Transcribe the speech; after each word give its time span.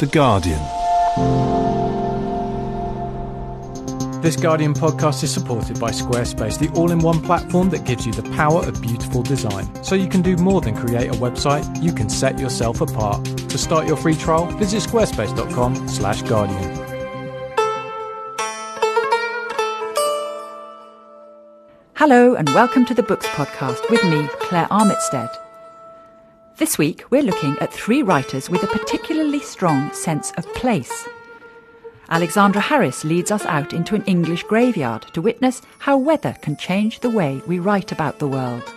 The 0.00 0.06
Guardian. 0.06 0.58
This 4.22 4.34
Guardian 4.34 4.72
podcast 4.72 5.22
is 5.22 5.30
supported 5.30 5.78
by 5.78 5.90
Squarespace, 5.90 6.58
the 6.58 6.70
all 6.70 6.90
in 6.90 7.00
one 7.00 7.20
platform 7.20 7.68
that 7.68 7.84
gives 7.84 8.06
you 8.06 8.12
the 8.14 8.22
power 8.30 8.64
of 8.64 8.80
beautiful 8.80 9.22
design. 9.22 9.68
So 9.84 9.94
you 9.94 10.08
can 10.08 10.22
do 10.22 10.38
more 10.38 10.62
than 10.62 10.74
create 10.74 11.10
a 11.10 11.18
website, 11.18 11.82
you 11.82 11.92
can 11.92 12.08
set 12.08 12.38
yourself 12.38 12.80
apart. 12.80 13.26
To 13.26 13.58
start 13.58 13.86
your 13.86 13.98
free 13.98 14.14
trial, 14.14 14.46
visit 14.56 14.82
squarespace.com/slash 14.84 16.22
guardian. 16.22 16.86
Hello, 21.96 22.36
and 22.36 22.48
welcome 22.54 22.86
to 22.86 22.94
the 22.94 23.02
Books 23.02 23.26
Podcast 23.26 23.90
with 23.90 24.02
me, 24.04 24.26
Claire 24.38 24.68
Armitstead. 24.68 25.28
This 26.60 26.76
week, 26.76 27.04
we're 27.08 27.22
looking 27.22 27.56
at 27.58 27.72
three 27.72 28.02
writers 28.02 28.50
with 28.50 28.62
a 28.62 28.66
particularly 28.66 29.40
strong 29.40 29.90
sense 29.94 30.30
of 30.32 30.44
place. 30.52 31.08
Alexandra 32.10 32.60
Harris 32.60 33.02
leads 33.02 33.30
us 33.30 33.46
out 33.46 33.72
into 33.72 33.94
an 33.94 34.04
English 34.04 34.42
graveyard 34.42 35.06
to 35.14 35.22
witness 35.22 35.62
how 35.78 35.96
weather 35.96 36.36
can 36.42 36.58
change 36.58 37.00
the 37.00 37.08
way 37.08 37.40
we 37.46 37.58
write 37.58 37.92
about 37.92 38.18
the 38.18 38.28
world. 38.28 38.74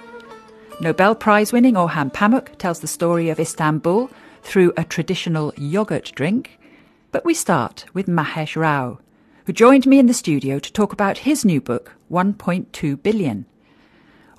Nobel 0.80 1.14
Prize 1.14 1.52
winning 1.52 1.74
Orhan 1.74 2.14
Pamuk 2.14 2.58
tells 2.58 2.80
the 2.80 2.88
story 2.88 3.28
of 3.28 3.38
Istanbul 3.38 4.10
through 4.44 4.72
a 4.78 4.86
traditional 4.86 5.54
yogurt 5.58 6.14
drink. 6.16 6.58
But 7.12 7.26
we 7.26 7.34
start 7.34 7.84
with 7.94 8.08
Mahesh 8.08 8.56
Rao, 8.56 9.00
who 9.46 9.52
joined 9.52 9.86
me 9.86 10.00
in 10.00 10.06
the 10.06 10.14
studio 10.14 10.58
to 10.58 10.72
talk 10.72 10.94
about 10.94 11.18
his 11.28 11.44
new 11.44 11.60
book, 11.60 11.92
1.2 12.10 13.04
Billion. 13.04 13.46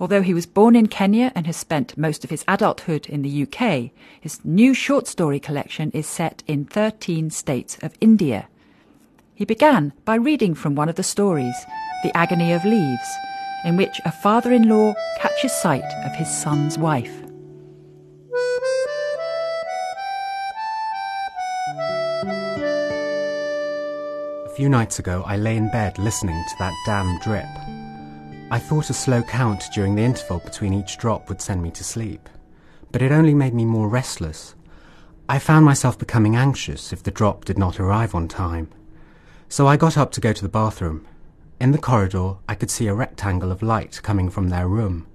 Although 0.01 0.23
he 0.23 0.35
was 0.35 0.47
born 0.47 0.75
in 0.75 0.89
Kenya 0.89 1.31
and 1.35 1.47
has 1.47 1.57
spent 1.57 1.97
most 1.97 2.25
of 2.25 2.31
his 2.31 2.45
adulthood 2.49 3.07
in 3.07 3.23
the 3.23 3.43
UK, 3.43 3.91
his 4.21 4.45
new 4.45 4.75
short 4.75 5.07
story 5.07 5.39
collection 5.39 5.91
is 5.93 6.07
set 6.07 6.43
in 6.47 6.65
13 6.65 7.31
states 7.31 7.79
of 7.83 7.97
India. 8.01 8.49
He 9.35 9.45
began 9.45 9.93
by 10.05 10.17
reading 10.17 10.55
from 10.55 10.75
one 10.75 10.89
of 10.89 10.97
the 10.97 11.03
stories, 11.03 11.55
The 12.03 12.17
Agony 12.17 12.53
of 12.53 12.65
Leaves, 12.65 13.09
in 13.65 13.77
which 13.77 14.01
a 14.05 14.13
father 14.13 14.53
in 14.53 14.69
law 14.69 14.95
catches 15.19 15.53
sight 15.53 15.85
of 16.05 16.15
his 16.17 16.29
son's 16.29 16.77
wife. 16.77 17.23
A 24.45 24.57
few 24.57 24.69
nights 24.69 24.99
ago, 24.99 25.25
I 25.27 25.37
lay 25.37 25.57
in 25.57 25.69
bed 25.71 25.99
listening 25.99 26.41
to 26.49 26.55
that 26.61 26.73
damn 26.87 27.19
drip. 27.21 27.64
I 28.51 28.59
thought 28.59 28.91
a 28.91 28.95
slow 28.95 29.23
count 29.23 29.65
during 29.73 29.95
the 29.95 30.03
interval 30.03 30.39
between 30.39 30.75
each 30.75 30.99
drop 30.99 31.29
would 31.29 31.41
send 31.41 31.63
me 31.63 31.71
to 31.73 31.83
sleep, 31.83 32.29
but 32.93 33.01
it 33.01 33.11
only 33.11 33.35
made 33.35 33.55
me 33.55 33.65
more 33.65 33.89
restless. 33.89 34.55
I 35.29 35.39
found 35.39 35.65
myself 35.65 35.99
becoming 35.99 36.37
anxious 36.37 36.93
if 36.93 37.03
the 37.03 37.11
drop 37.11 37.47
did 37.47 37.59
not 37.59 37.81
arrive 37.81 38.15
on 38.15 38.29
time. 38.29 38.69
So 39.49 39.67
I 39.67 39.79
got 39.79 39.97
up 39.97 40.13
to 40.13 40.21
go 40.21 40.33
to 40.35 40.43
the 40.43 40.49
bathroom. 40.49 41.07
In 41.59 41.73
the 41.73 41.79
corridor, 41.79 42.35
I 42.47 42.55
could 42.55 42.71
see 42.71 42.87
a 42.87 42.95
rectangle 42.95 43.51
of 43.51 43.63
light 43.63 44.01
coming 44.03 44.29
from 44.29 44.51
their 44.51 44.69
room. 44.69 45.07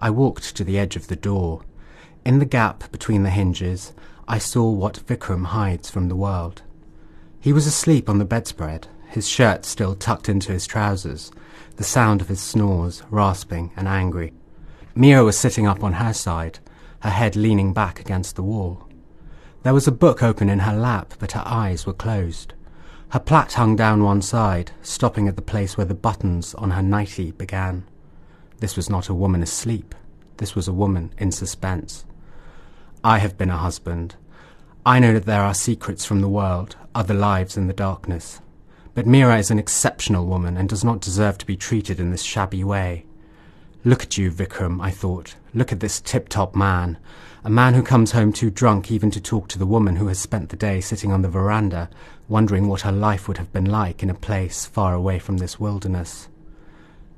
I 0.00 0.10
walked 0.10 0.56
to 0.56 0.64
the 0.64 0.78
edge 0.78 0.96
of 0.96 1.06
the 1.06 1.16
door. 1.16 1.62
In 2.24 2.40
the 2.40 2.44
gap 2.44 2.90
between 2.90 3.22
the 3.22 3.30
hinges, 3.30 3.92
I 4.26 4.38
saw 4.38 4.68
what 4.68 5.06
Vikram 5.06 5.46
hides 5.46 5.90
from 5.90 6.08
the 6.08 6.16
world. 6.16 6.62
He 7.38 7.52
was 7.52 7.66
asleep 7.66 8.08
on 8.08 8.18
the 8.18 8.24
bedspread, 8.24 8.88
his 9.14 9.28
shirt 9.28 9.64
still 9.64 9.94
tucked 9.94 10.28
into 10.28 10.50
his 10.52 10.66
trousers, 10.66 11.30
the 11.76 11.84
sound 11.84 12.20
of 12.20 12.28
his 12.28 12.40
snores 12.40 13.02
rasping 13.10 13.70
and 13.76 13.86
angry. 13.86 14.32
Mira 14.94 15.24
was 15.24 15.38
sitting 15.38 15.66
up 15.66 15.84
on 15.84 15.94
her 15.94 16.12
side, 16.12 16.58
her 17.00 17.10
head 17.10 17.36
leaning 17.36 17.72
back 17.72 18.00
against 18.00 18.34
the 18.34 18.42
wall. 18.42 18.88
There 19.62 19.74
was 19.74 19.86
a 19.86 19.92
book 19.92 20.22
open 20.22 20.48
in 20.48 20.60
her 20.60 20.76
lap, 20.76 21.14
but 21.18 21.32
her 21.32 21.42
eyes 21.46 21.86
were 21.86 21.92
closed. 21.92 22.54
Her 23.10 23.20
plait 23.20 23.52
hung 23.52 23.76
down 23.76 24.02
one 24.02 24.20
side, 24.20 24.72
stopping 24.82 25.28
at 25.28 25.36
the 25.36 25.42
place 25.42 25.76
where 25.76 25.86
the 25.86 25.94
buttons 25.94 26.54
on 26.54 26.72
her 26.72 26.82
nightie 26.82 27.30
began. 27.30 27.84
This 28.58 28.76
was 28.76 28.90
not 28.90 29.08
a 29.08 29.14
woman 29.14 29.42
asleep. 29.42 29.94
This 30.38 30.54
was 30.54 30.66
a 30.66 30.72
woman 30.72 31.12
in 31.18 31.30
suspense. 31.30 32.04
I 33.04 33.18
have 33.18 33.38
been 33.38 33.50
a 33.50 33.58
husband. 33.58 34.16
I 34.84 34.98
know 34.98 35.12
that 35.12 35.26
there 35.26 35.42
are 35.42 35.54
secrets 35.54 36.04
from 36.04 36.20
the 36.20 36.28
world, 36.28 36.76
other 36.94 37.14
lives 37.14 37.56
in 37.56 37.68
the 37.68 37.72
darkness. 37.72 38.40
But 38.94 39.06
Mira 39.06 39.38
is 39.38 39.50
an 39.50 39.58
exceptional 39.58 40.26
woman 40.26 40.56
and 40.56 40.68
does 40.68 40.84
not 40.84 41.00
deserve 41.00 41.38
to 41.38 41.46
be 41.46 41.56
treated 41.56 41.98
in 41.98 42.10
this 42.10 42.22
shabby 42.22 42.62
way. 42.62 43.06
Look 43.84 44.02
at 44.02 44.16
you, 44.16 44.30
Vikram, 44.30 44.80
I 44.80 44.90
thought. 44.90 45.34
Look 45.52 45.72
at 45.72 45.80
this 45.80 46.00
tip-top 46.00 46.54
man. 46.54 46.96
A 47.44 47.50
man 47.50 47.74
who 47.74 47.82
comes 47.82 48.12
home 48.12 48.32
too 48.32 48.50
drunk 48.50 48.90
even 48.90 49.10
to 49.10 49.20
talk 49.20 49.48
to 49.48 49.58
the 49.58 49.66
woman 49.66 49.96
who 49.96 50.06
has 50.06 50.18
spent 50.18 50.48
the 50.48 50.56
day 50.56 50.80
sitting 50.80 51.12
on 51.12 51.22
the 51.22 51.28
veranda, 51.28 51.90
wondering 52.28 52.68
what 52.68 52.82
her 52.82 52.92
life 52.92 53.28
would 53.28 53.36
have 53.36 53.52
been 53.52 53.66
like 53.66 54.02
in 54.02 54.08
a 54.08 54.14
place 54.14 54.64
far 54.64 54.94
away 54.94 55.18
from 55.18 55.36
this 55.36 55.60
wilderness. 55.60 56.28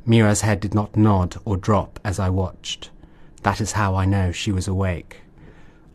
Mira's 0.04 0.40
head 0.40 0.60
did 0.60 0.74
not 0.74 0.96
nod 0.96 1.36
or 1.44 1.56
drop 1.56 2.00
as 2.04 2.18
I 2.18 2.30
watched. 2.30 2.90
That 3.42 3.60
is 3.60 3.72
how 3.72 3.94
I 3.94 4.06
know 4.06 4.32
she 4.32 4.50
was 4.50 4.66
awake. 4.66 5.18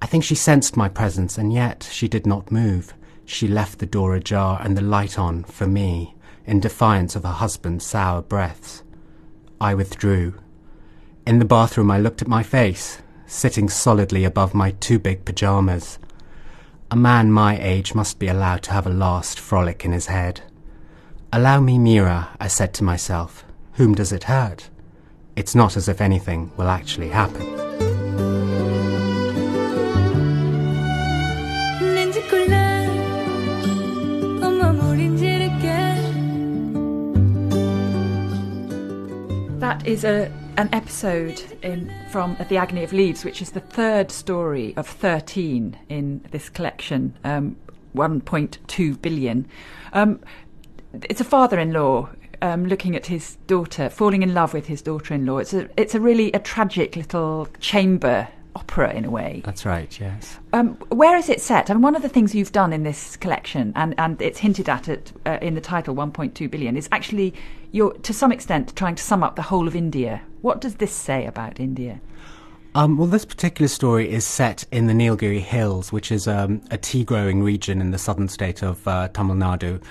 I 0.02 0.06
think 0.06 0.24
she 0.24 0.36
sensed 0.36 0.78
my 0.78 0.88
presence, 0.88 1.38
and 1.38 1.52
yet 1.52 1.90
she 1.92 2.08
did 2.08 2.26
not 2.26 2.52
move. 2.52 2.94
She 3.32 3.48
left 3.48 3.80
the 3.80 3.86
door 3.86 4.14
ajar 4.14 4.60
and 4.62 4.76
the 4.76 4.82
light 4.82 5.18
on 5.18 5.46
for 5.46 5.66
me, 5.66 6.16
in 6.46 6.60
defiance 6.60 7.16
of 7.16 7.24
her 7.24 7.30
husband's 7.30 7.86
sour 7.86 8.22
breaths. 8.22 8.84
I 9.60 9.74
withdrew. 9.74 10.34
In 11.26 11.40
the 11.40 11.46
bathroom, 11.46 11.90
I 11.90 11.98
looked 11.98 12.22
at 12.22 12.28
my 12.28 12.44
face, 12.44 13.02
sitting 13.26 13.70
solidly 13.70 14.26
above 14.26 14.54
my 14.54 14.72
too 14.72 15.00
big 15.00 15.24
pyjamas. 15.24 15.98
A 16.92 16.98
man 16.98 17.32
my 17.32 17.58
age 17.58 17.96
must 17.96 18.20
be 18.20 18.28
allowed 18.28 18.64
to 18.64 18.74
have 18.74 18.86
a 18.86 18.90
last 18.90 19.40
frolic 19.40 19.86
in 19.86 19.94
his 19.94 20.08
head. 20.08 20.42
Allow 21.32 21.62
me, 21.62 21.78
Mira, 21.78 22.36
I 22.38 22.50
said 22.50 22.74
to 22.76 22.84
myself. 22.84 23.46
Whom 23.76 23.96
does 23.96 24.12
it 24.12 24.26
hurt? 24.26 24.70
It's 25.38 25.56
not 25.56 25.78
as 25.78 25.88
if 25.88 26.02
anything 26.02 26.52
will 26.58 26.68
actually 26.68 27.10
happen. 27.10 27.71
That 39.72 39.88
is 39.88 40.04
a 40.04 40.30
an 40.58 40.68
episode 40.74 41.42
in 41.62 41.90
from 42.10 42.36
The 42.50 42.58
Agony 42.58 42.84
of 42.84 42.92
Leaves, 42.92 43.24
which 43.24 43.42
is 43.42 43.52
the 43.52 43.62
third 43.62 44.12
story 44.12 44.74
of 44.76 44.86
13 44.86 45.78
in 45.88 46.20
this 46.32 46.50
collection, 46.50 47.18
um, 47.24 47.56
1.2 47.96 49.02
billion. 49.02 49.48
Um, 49.94 50.20
it's 51.04 51.22
a 51.22 51.24
father-in-law 51.24 52.10
um, 52.42 52.66
looking 52.66 52.98
at 52.98 53.06
his 53.06 53.38
daughter, 53.48 53.88
falling 53.90 54.24
in 54.24 54.34
love 54.34 54.54
with 54.54 54.68
his 54.68 54.82
daughter-in-law. 54.82 55.38
It's 55.38 55.54
a 55.54 55.70
it's 55.80 55.96
a 55.96 56.02
really 56.02 56.34
a 56.34 56.40
tragic 56.40 56.98
little 56.98 57.48
chamber 57.62 58.28
opera 58.56 58.94
in 58.94 59.06
a 59.06 59.10
way. 59.10 59.42
That's 59.46 59.66
right, 59.66 60.00
yes. 60.00 60.40
Um, 60.54 60.76
where 60.90 61.16
is 61.18 61.30
it 61.30 61.42
set? 61.42 61.70
I 61.70 61.74
mean, 61.74 61.82
one 61.82 61.96
of 61.96 62.02
the 62.02 62.10
things 62.10 62.36
you've 62.36 62.52
done 62.52 62.74
in 62.74 62.84
this 62.84 63.16
collection, 63.18 63.74
and, 63.76 63.96
and 63.98 64.22
it's 64.22 64.40
hinted 64.40 64.70
at 64.70 64.88
it 64.88 65.12
uh, 65.26 65.38
in 65.42 65.56
the 65.56 65.62
title, 65.62 65.96
1.2 65.96 66.50
billion, 66.50 66.78
is 66.78 66.90
actually 66.92 67.34
you're 67.72 67.94
to 67.94 68.14
some 68.14 68.32
extent 68.32 68.76
trying 68.76 68.96
to 68.96 69.04
sum 69.04 69.24
up 69.24 69.36
the 69.36 69.42
whole 69.42 69.68
of 69.68 69.76
India. 69.76 70.22
What 70.42 70.62
does 70.62 70.76
this 70.76 70.92
say 70.92 71.26
about 71.26 71.60
India? 71.60 72.02
Um, 72.74 72.98
well, 72.98 73.08
this 73.08 73.26
particular 73.26 73.68
story 73.68 74.10
is 74.10 74.26
set 74.26 74.64
in 74.72 74.88
the 74.88 74.94
Nilgiri 74.94 75.42
Hills, 75.42 75.92
which 75.92 76.10
is 76.10 76.26
um, 76.26 76.62
a 76.72 76.78
tea 76.78 77.04
growing 77.04 77.44
region 77.44 77.82
in 77.82 77.92
the 77.92 77.98
southern 77.98 78.30
state 78.30 78.64
of 78.64 78.88
uh, 78.88 79.10
Tamil 79.10 79.36
Nadu. 79.36 79.82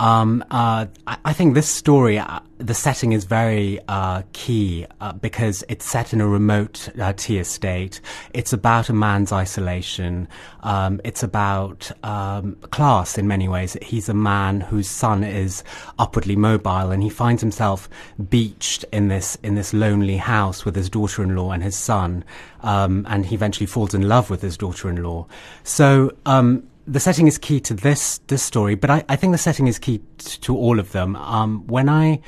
Um, 0.00 0.44
uh, 0.50 0.86
I, 1.06 1.16
I, 1.24 1.32
think 1.32 1.54
this 1.54 1.68
story, 1.68 2.18
uh, 2.18 2.40
the 2.58 2.74
setting 2.74 3.12
is 3.12 3.24
very 3.24 3.78
uh, 3.86 4.22
key 4.32 4.86
uh, 5.00 5.12
because 5.12 5.62
it's 5.68 5.88
set 5.88 6.12
in 6.12 6.20
a 6.20 6.26
remote 6.26 6.88
uh, 7.00 7.12
tea 7.16 7.38
estate. 7.38 8.00
It's 8.34 8.52
about 8.52 8.88
a 8.88 8.92
man's 8.92 9.32
isolation. 9.32 10.26
Um, 10.62 11.00
it's 11.04 11.22
about 11.22 11.90
um, 12.02 12.56
class 12.70 13.16
in 13.16 13.28
many 13.28 13.48
ways. 13.48 13.76
He's 13.80 14.08
a 14.08 14.14
man 14.14 14.60
whose 14.60 14.88
son 14.88 15.22
is 15.22 15.62
upwardly 15.98 16.36
mobile, 16.36 16.90
and 16.90 17.02
he 17.02 17.10
finds 17.10 17.40
himself 17.40 17.88
beached 18.28 18.84
in 18.92 19.08
this 19.08 19.36
in 19.42 19.54
this 19.54 19.72
lonely 19.72 20.16
house 20.16 20.64
with 20.64 20.74
his 20.74 20.90
daughter-in-law 20.90 21.52
and 21.52 21.62
his 21.62 21.76
son. 21.76 22.24
Um, 22.62 23.06
and 23.08 23.26
he 23.26 23.34
eventually 23.34 23.66
falls 23.66 23.94
in 23.94 24.08
love 24.08 24.30
with 24.30 24.40
his 24.42 24.56
daughter-in-law. 24.56 25.26
So 25.64 26.12
um, 26.26 26.68
the 26.86 27.00
setting 27.00 27.26
is 27.26 27.38
key 27.38 27.60
to 27.60 27.74
this 27.74 28.18
this 28.26 28.42
story, 28.42 28.74
but 28.74 28.90
I, 28.90 29.04
I 29.08 29.16
think 29.16 29.32
the 29.32 29.38
setting 29.38 29.66
is 29.66 29.78
key 29.78 29.98
t- 30.18 30.38
to 30.40 30.56
all 30.56 30.78
of 30.80 30.92
them. 30.92 31.16
Um, 31.16 31.66
when 31.66 31.88
I 31.88 32.20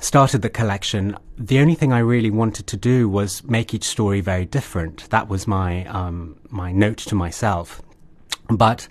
started 0.00 0.42
the 0.42 0.50
collection, 0.50 1.16
the 1.38 1.58
only 1.58 1.74
thing 1.74 1.92
I 1.92 1.98
really 1.98 2.30
wanted 2.30 2.66
to 2.68 2.76
do 2.76 3.08
was 3.08 3.42
make 3.44 3.74
each 3.74 3.84
story 3.84 4.20
very 4.20 4.44
different. 4.44 5.08
That 5.10 5.28
was 5.28 5.46
my 5.46 5.86
um, 5.86 6.36
my 6.50 6.72
note 6.72 6.98
to 6.98 7.14
myself. 7.14 7.82
But 8.48 8.88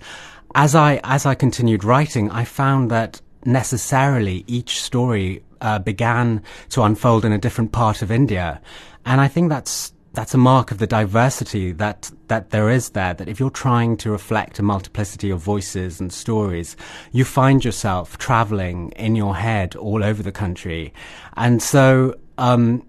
as 0.54 0.74
I 0.74 1.00
as 1.04 1.24
I 1.26 1.34
continued 1.34 1.84
writing, 1.84 2.30
I 2.30 2.44
found 2.44 2.90
that 2.90 3.20
necessarily 3.44 4.44
each 4.46 4.82
story 4.82 5.42
uh, 5.60 5.78
began 5.78 6.42
to 6.70 6.82
unfold 6.82 7.24
in 7.24 7.32
a 7.32 7.38
different 7.38 7.72
part 7.72 8.02
of 8.02 8.10
India, 8.10 8.60
and 9.04 9.20
I 9.20 9.28
think 9.28 9.48
that's 9.48 9.92
that's 10.16 10.34
a 10.34 10.38
mark 10.38 10.70
of 10.70 10.78
the 10.78 10.86
diversity 10.86 11.72
that 11.72 12.10
that 12.28 12.50
there 12.50 12.70
is 12.70 12.90
there. 12.90 13.14
That 13.14 13.28
if 13.28 13.38
you're 13.38 13.50
trying 13.50 13.98
to 13.98 14.10
reflect 14.10 14.58
a 14.58 14.62
multiplicity 14.62 15.30
of 15.30 15.38
voices 15.40 16.00
and 16.00 16.12
stories, 16.12 16.74
you 17.12 17.24
find 17.24 17.64
yourself 17.64 18.16
traveling 18.18 18.90
in 18.96 19.14
your 19.14 19.36
head 19.36 19.76
all 19.76 20.02
over 20.02 20.22
the 20.22 20.32
country, 20.32 20.92
and 21.36 21.62
so. 21.62 22.18
Um, 22.38 22.84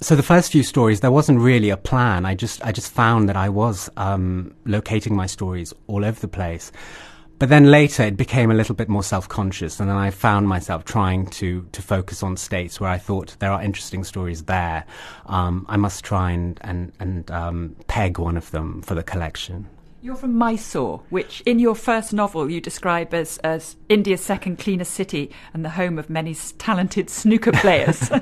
so 0.00 0.16
the 0.16 0.22
first 0.24 0.50
few 0.50 0.64
stories, 0.64 0.98
there 0.98 1.12
wasn't 1.12 1.38
really 1.38 1.70
a 1.70 1.76
plan. 1.76 2.26
I 2.26 2.34
just, 2.34 2.60
I 2.66 2.72
just 2.72 2.90
found 2.90 3.28
that 3.28 3.36
I 3.36 3.48
was 3.48 3.88
um, 3.96 4.52
locating 4.64 5.14
my 5.14 5.26
stories 5.26 5.72
all 5.86 6.04
over 6.04 6.18
the 6.18 6.26
place. 6.26 6.72
But 7.42 7.48
then 7.48 7.72
later 7.72 8.04
it 8.04 8.16
became 8.16 8.52
a 8.52 8.54
little 8.54 8.76
bit 8.76 8.88
more 8.88 9.02
self-conscious 9.02 9.80
and 9.80 9.90
then 9.90 9.96
I 9.96 10.10
found 10.12 10.46
myself 10.46 10.84
trying 10.84 11.26
to, 11.30 11.66
to 11.72 11.82
focus 11.82 12.22
on 12.22 12.36
states 12.36 12.78
where 12.78 12.88
I 12.88 12.98
thought 12.98 13.34
there 13.40 13.50
are 13.50 13.60
interesting 13.60 14.04
stories 14.04 14.44
there. 14.44 14.84
Um, 15.26 15.66
I 15.68 15.76
must 15.76 16.04
try 16.04 16.30
and, 16.30 16.56
and, 16.60 16.92
and 17.00 17.28
um, 17.32 17.74
peg 17.88 18.20
one 18.20 18.36
of 18.36 18.48
them 18.52 18.80
for 18.82 18.94
the 18.94 19.02
collection. 19.02 19.68
You're 20.04 20.16
from 20.16 20.36
Mysore, 20.36 21.00
which 21.10 21.42
in 21.42 21.60
your 21.60 21.76
first 21.76 22.12
novel 22.12 22.50
you 22.50 22.60
describe 22.60 23.14
as, 23.14 23.38
as 23.38 23.76
India's 23.88 24.20
second 24.20 24.58
cleanest 24.58 24.94
city 24.94 25.30
and 25.54 25.64
the 25.64 25.70
home 25.70 25.96
of 25.96 26.10
many 26.10 26.34
talented 26.58 27.08
snooker 27.10 27.52
players. 27.52 28.10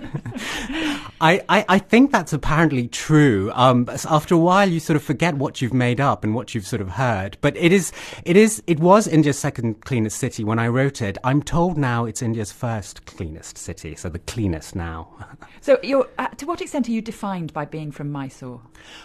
I, 1.23 1.43
I, 1.49 1.65
I, 1.71 1.79
think 1.79 2.13
that's 2.13 2.35
apparently 2.35 2.87
true. 2.87 3.51
Um, 3.55 3.89
after 3.89 4.35
a 4.35 4.39
while, 4.39 4.69
you 4.69 4.79
sort 4.79 4.99
of 4.99 5.03
forget 5.03 5.37
what 5.37 5.63
you've 5.63 5.73
made 5.73 6.03
up 6.03 6.23
and 6.23 6.35
what 6.35 6.55
you've 6.55 6.67
sort 6.67 6.83
of 6.83 6.91
heard. 6.91 7.39
But 7.41 7.57
it 7.57 7.73
is, 7.73 7.93
it 8.27 8.37
is, 8.37 8.63
it 8.67 8.79
was 8.79 9.09
India's 9.09 9.39
second 9.39 9.81
cleanest 9.81 10.19
city 10.19 10.45
when 10.45 10.59
I 10.59 10.69
wrote 10.69 11.01
it. 11.01 11.17
I'm 11.25 11.43
told 11.43 11.79
now 11.79 12.05
it's 12.05 12.21
India's 12.21 12.53
first 12.53 13.07
cleanest 13.07 13.57
city, 13.57 13.95
so 13.97 14.11
the 14.11 14.19
cleanest 14.19 14.77
now. 14.77 15.09
so, 15.63 15.79
uh, 16.19 16.29
to 16.29 16.45
what 16.45 16.61
extent 16.61 16.91
are 16.91 16.93
you 16.93 17.01
defined 17.01 17.55
by 17.55 17.65
being 17.65 17.91
from 17.91 18.13
Mysore? 18.13 18.61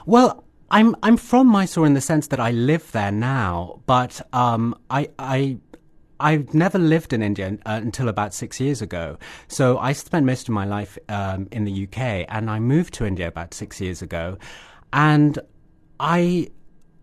Well, 0.05 0.43
I'm 0.71 0.95
I'm 1.03 1.17
from 1.17 1.47
Mysore 1.47 1.85
in 1.85 1.93
the 1.93 2.01
sense 2.01 2.27
that 2.27 2.39
I 2.39 2.51
live 2.51 2.91
there 2.91 3.11
now, 3.11 3.81
but 3.85 4.21
um, 4.33 4.75
I 4.89 5.09
I 5.19 5.57
I've 6.19 6.53
never 6.53 6.79
lived 6.79 7.13
in 7.13 7.21
India 7.21 7.57
uh, 7.65 7.79
until 7.83 8.09
about 8.09 8.33
six 8.33 8.59
years 8.59 8.81
ago. 8.81 9.17
So 9.47 9.77
I 9.77 9.93
spent 9.93 10.25
most 10.25 10.47
of 10.47 10.53
my 10.53 10.65
life 10.65 10.97
um, 11.09 11.47
in 11.51 11.65
the 11.65 11.83
UK, 11.83 12.25
and 12.29 12.49
I 12.49 12.59
moved 12.59 12.93
to 12.95 13.05
India 13.05 13.27
about 13.27 13.53
six 13.53 13.79
years 13.79 14.01
ago, 14.01 14.37
and 14.93 15.39
I. 15.99 16.49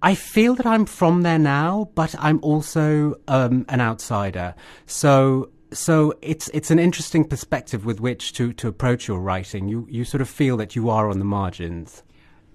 I 0.05 0.17
feel 0.17 0.57
that 0.57 0.67
I'm 0.67 0.85
from 0.85 1.23
there 1.23 1.39
now, 1.39 1.89
but 1.95 2.17
I'm 2.19 2.41
also 2.43 3.15
um, 3.29 3.65
an 3.69 3.81
outsider. 3.81 4.57
So 4.85 5.51
so 5.73 6.15
it's 6.23 6.49
it's 6.53 6.73
an 6.73 6.81
interesting 6.81 7.25
perspective 7.25 7.85
with 7.85 8.01
which 8.01 8.33
to, 8.33 8.53
to 8.55 8.67
approach 8.67 9.07
your 9.07 9.21
writing. 9.21 9.69
You 9.69 9.87
you 9.89 10.05
sort 10.05 10.21
of 10.21 10.29
feel 10.29 10.57
that 10.57 10.75
you 10.75 10.91
are 10.91 11.09
on 11.09 11.21
the 11.21 11.25
margins. 11.25 12.03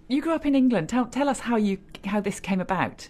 You 0.08 0.22
grew 0.22 0.34
up 0.34 0.46
in 0.46 0.56
England. 0.56 0.90
Tell 0.90 1.06
tell 1.06 1.28
us 1.30 1.40
how 1.40 1.58
you 1.58 1.80
how 2.06 2.22
this 2.22 2.40
came 2.40 2.62
about. 2.62 3.10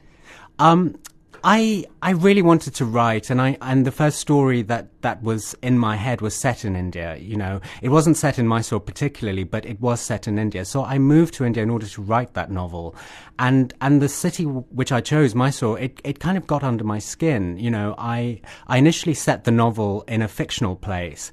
Um, 0.59 0.97
I 1.43 1.85
I 2.01 2.11
really 2.11 2.41
wanted 2.41 2.73
to 2.75 2.85
write, 2.85 3.29
and 3.29 3.39
I 3.39 3.57
and 3.61 3.85
the 3.85 3.91
first 3.91 4.19
story 4.19 4.63
that 4.63 4.87
that 5.01 5.21
was 5.21 5.55
in 5.61 5.77
my 5.77 5.95
head 5.95 6.21
was 6.21 6.33
set 6.33 6.65
in 6.65 6.75
India. 6.75 7.15
You 7.17 7.37
know, 7.37 7.61
it 7.81 7.89
wasn't 7.89 8.17
set 8.17 8.39
in 8.39 8.47
Mysore 8.47 8.79
particularly, 8.79 9.43
but 9.43 9.65
it 9.65 9.79
was 9.79 10.01
set 10.01 10.27
in 10.27 10.39
India. 10.39 10.65
So 10.65 10.83
I 10.83 10.97
moved 10.97 11.35
to 11.35 11.45
India 11.45 11.61
in 11.61 11.69
order 11.69 11.85
to 11.85 12.01
write 12.01 12.33
that 12.33 12.49
novel, 12.49 12.95
and 13.37 13.73
and 13.81 14.01
the 14.01 14.09
city 14.09 14.45
which 14.45 14.91
I 14.91 15.01
chose, 15.01 15.35
Mysore, 15.35 15.79
it 15.79 16.01
it 16.03 16.19
kind 16.19 16.37
of 16.37 16.47
got 16.47 16.63
under 16.63 16.83
my 16.83 16.99
skin. 16.99 17.57
You 17.57 17.69
know, 17.69 17.93
I 17.97 18.41
I 18.67 18.77
initially 18.77 19.13
set 19.13 19.43
the 19.43 19.51
novel 19.51 20.03
in 20.07 20.23
a 20.23 20.27
fictional 20.27 20.75
place 20.75 21.31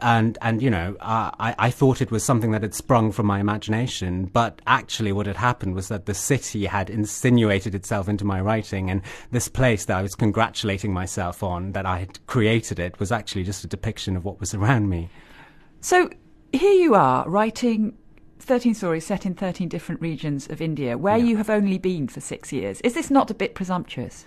and 0.00 0.38
and 0.42 0.62
you 0.62 0.70
know 0.70 0.96
uh, 1.00 1.30
I, 1.38 1.54
I 1.58 1.70
thought 1.70 2.00
it 2.00 2.10
was 2.10 2.24
something 2.24 2.50
that 2.52 2.62
had 2.62 2.74
sprung 2.74 3.12
from 3.12 3.26
my 3.26 3.40
imagination 3.40 4.26
but 4.26 4.60
actually 4.66 5.12
what 5.12 5.26
had 5.26 5.36
happened 5.36 5.74
was 5.74 5.88
that 5.88 6.06
the 6.06 6.14
city 6.14 6.66
had 6.66 6.90
insinuated 6.90 7.74
itself 7.74 8.08
into 8.08 8.24
my 8.24 8.40
writing 8.40 8.90
and 8.90 9.02
this 9.30 9.48
place 9.48 9.84
that 9.86 9.96
I 9.96 10.02
was 10.02 10.14
congratulating 10.14 10.92
myself 10.92 11.42
on 11.42 11.72
that 11.72 11.86
I 11.86 11.98
had 11.98 12.26
created 12.26 12.78
it 12.78 12.98
was 12.98 13.12
actually 13.12 13.44
just 13.44 13.64
a 13.64 13.68
depiction 13.68 14.16
of 14.16 14.24
what 14.24 14.40
was 14.40 14.54
around 14.54 14.88
me. 14.88 15.08
So 15.80 16.10
here 16.52 16.72
you 16.72 16.94
are 16.94 17.28
writing 17.28 17.96
13 18.40 18.74
stories 18.74 19.06
set 19.06 19.24
in 19.24 19.34
13 19.34 19.68
different 19.68 20.00
regions 20.00 20.48
of 20.48 20.60
India 20.60 20.98
where 20.98 21.16
yeah. 21.16 21.24
you 21.24 21.36
have 21.36 21.50
only 21.50 21.78
been 21.78 22.08
for 22.08 22.20
6 22.20 22.52
years. 22.52 22.80
Is 22.82 22.94
this 22.94 23.10
not 23.10 23.30
a 23.30 23.34
bit 23.34 23.54
presumptuous 23.54 24.24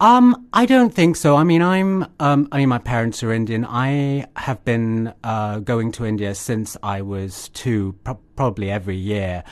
um, 0.00 0.48
I 0.52 0.66
don't 0.66 0.94
think 0.94 1.16
so. 1.16 1.36
I 1.36 1.44
mean, 1.44 1.62
I'm, 1.62 2.06
um, 2.20 2.48
I 2.52 2.58
mean, 2.58 2.68
my 2.68 2.78
parents 2.78 3.22
are 3.22 3.32
Indian. 3.32 3.64
I 3.64 4.26
have 4.36 4.64
been, 4.64 5.12
uh, 5.24 5.58
going 5.60 5.92
to 5.92 6.06
India 6.06 6.34
since 6.34 6.76
I 6.82 7.02
was 7.02 7.48
two, 7.50 7.94
pro- 8.04 8.18
probably 8.36 8.70
every 8.70 8.96
year. 8.96 9.44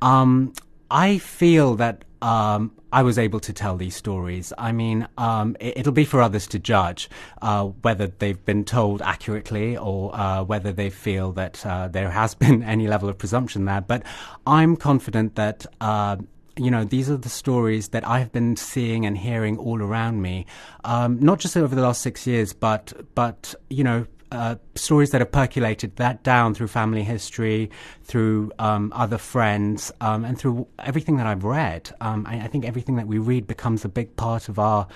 Um, 0.00 0.52
I 0.90 1.18
feel 1.18 1.76
that, 1.76 2.04
um, 2.20 2.72
I 2.92 3.02
was 3.02 3.18
able 3.18 3.40
to 3.40 3.52
tell 3.54 3.76
these 3.76 3.96
stories. 3.96 4.52
I 4.58 4.72
mean, 4.72 5.08
um, 5.16 5.56
it, 5.60 5.86
will 5.86 5.94
be 5.94 6.04
for 6.04 6.20
others 6.20 6.46
to 6.48 6.58
judge 6.58 7.08
uh, 7.40 7.64
whether 7.64 8.08
they've 8.08 8.44
been 8.44 8.64
told 8.64 9.00
accurately 9.00 9.78
or 9.78 10.14
uh, 10.14 10.44
whether 10.44 10.72
they 10.72 10.90
feel 10.90 11.32
that 11.32 11.64
uh, 11.64 11.88
there 11.88 12.10
has 12.10 12.34
been 12.34 12.62
any 12.74 12.86
level 12.86 13.08
of 13.08 13.16
presumption 13.16 13.64
there. 13.64 13.80
But 13.80 14.02
I'm 14.46 14.76
confident 14.76 15.36
that 15.36 15.64
uh, 15.80 16.16
you 16.56 16.70
know, 16.70 16.84
these 16.84 17.10
are 17.10 17.16
the 17.16 17.28
stories 17.28 17.88
that 17.88 18.06
I've 18.06 18.32
been 18.32 18.56
seeing 18.56 19.06
and 19.06 19.16
hearing 19.16 19.56
all 19.58 19.80
around 19.80 20.20
me, 20.20 20.46
um, 20.84 21.18
not 21.20 21.38
just 21.38 21.56
over 21.56 21.74
the 21.74 21.82
last 21.82 22.02
six 22.02 22.26
years, 22.26 22.52
but 22.52 22.92
but 23.14 23.54
you 23.70 23.84
know, 23.84 24.06
uh, 24.32 24.56
stories 24.74 25.10
that 25.10 25.20
have 25.20 25.32
percolated 25.32 25.96
that 25.96 26.22
down 26.22 26.54
through 26.54 26.68
family 26.68 27.02
history, 27.02 27.70
through 28.02 28.50
um, 28.58 28.92
other 28.94 29.18
friends, 29.18 29.92
um, 30.00 30.24
and 30.24 30.38
through 30.38 30.66
everything 30.78 31.16
that 31.16 31.26
I've 31.26 31.44
read. 31.44 31.90
Um, 32.00 32.26
I, 32.26 32.40
I, 32.40 32.46
think 32.48 32.64
everything 32.64 32.96
that 32.96 33.06
we 33.06 33.18
read 33.18 33.46
becomes 33.46 33.84
a 33.84 33.88
big 33.88 34.16
part 34.16 34.48
of 34.48 34.58
our 34.58 34.86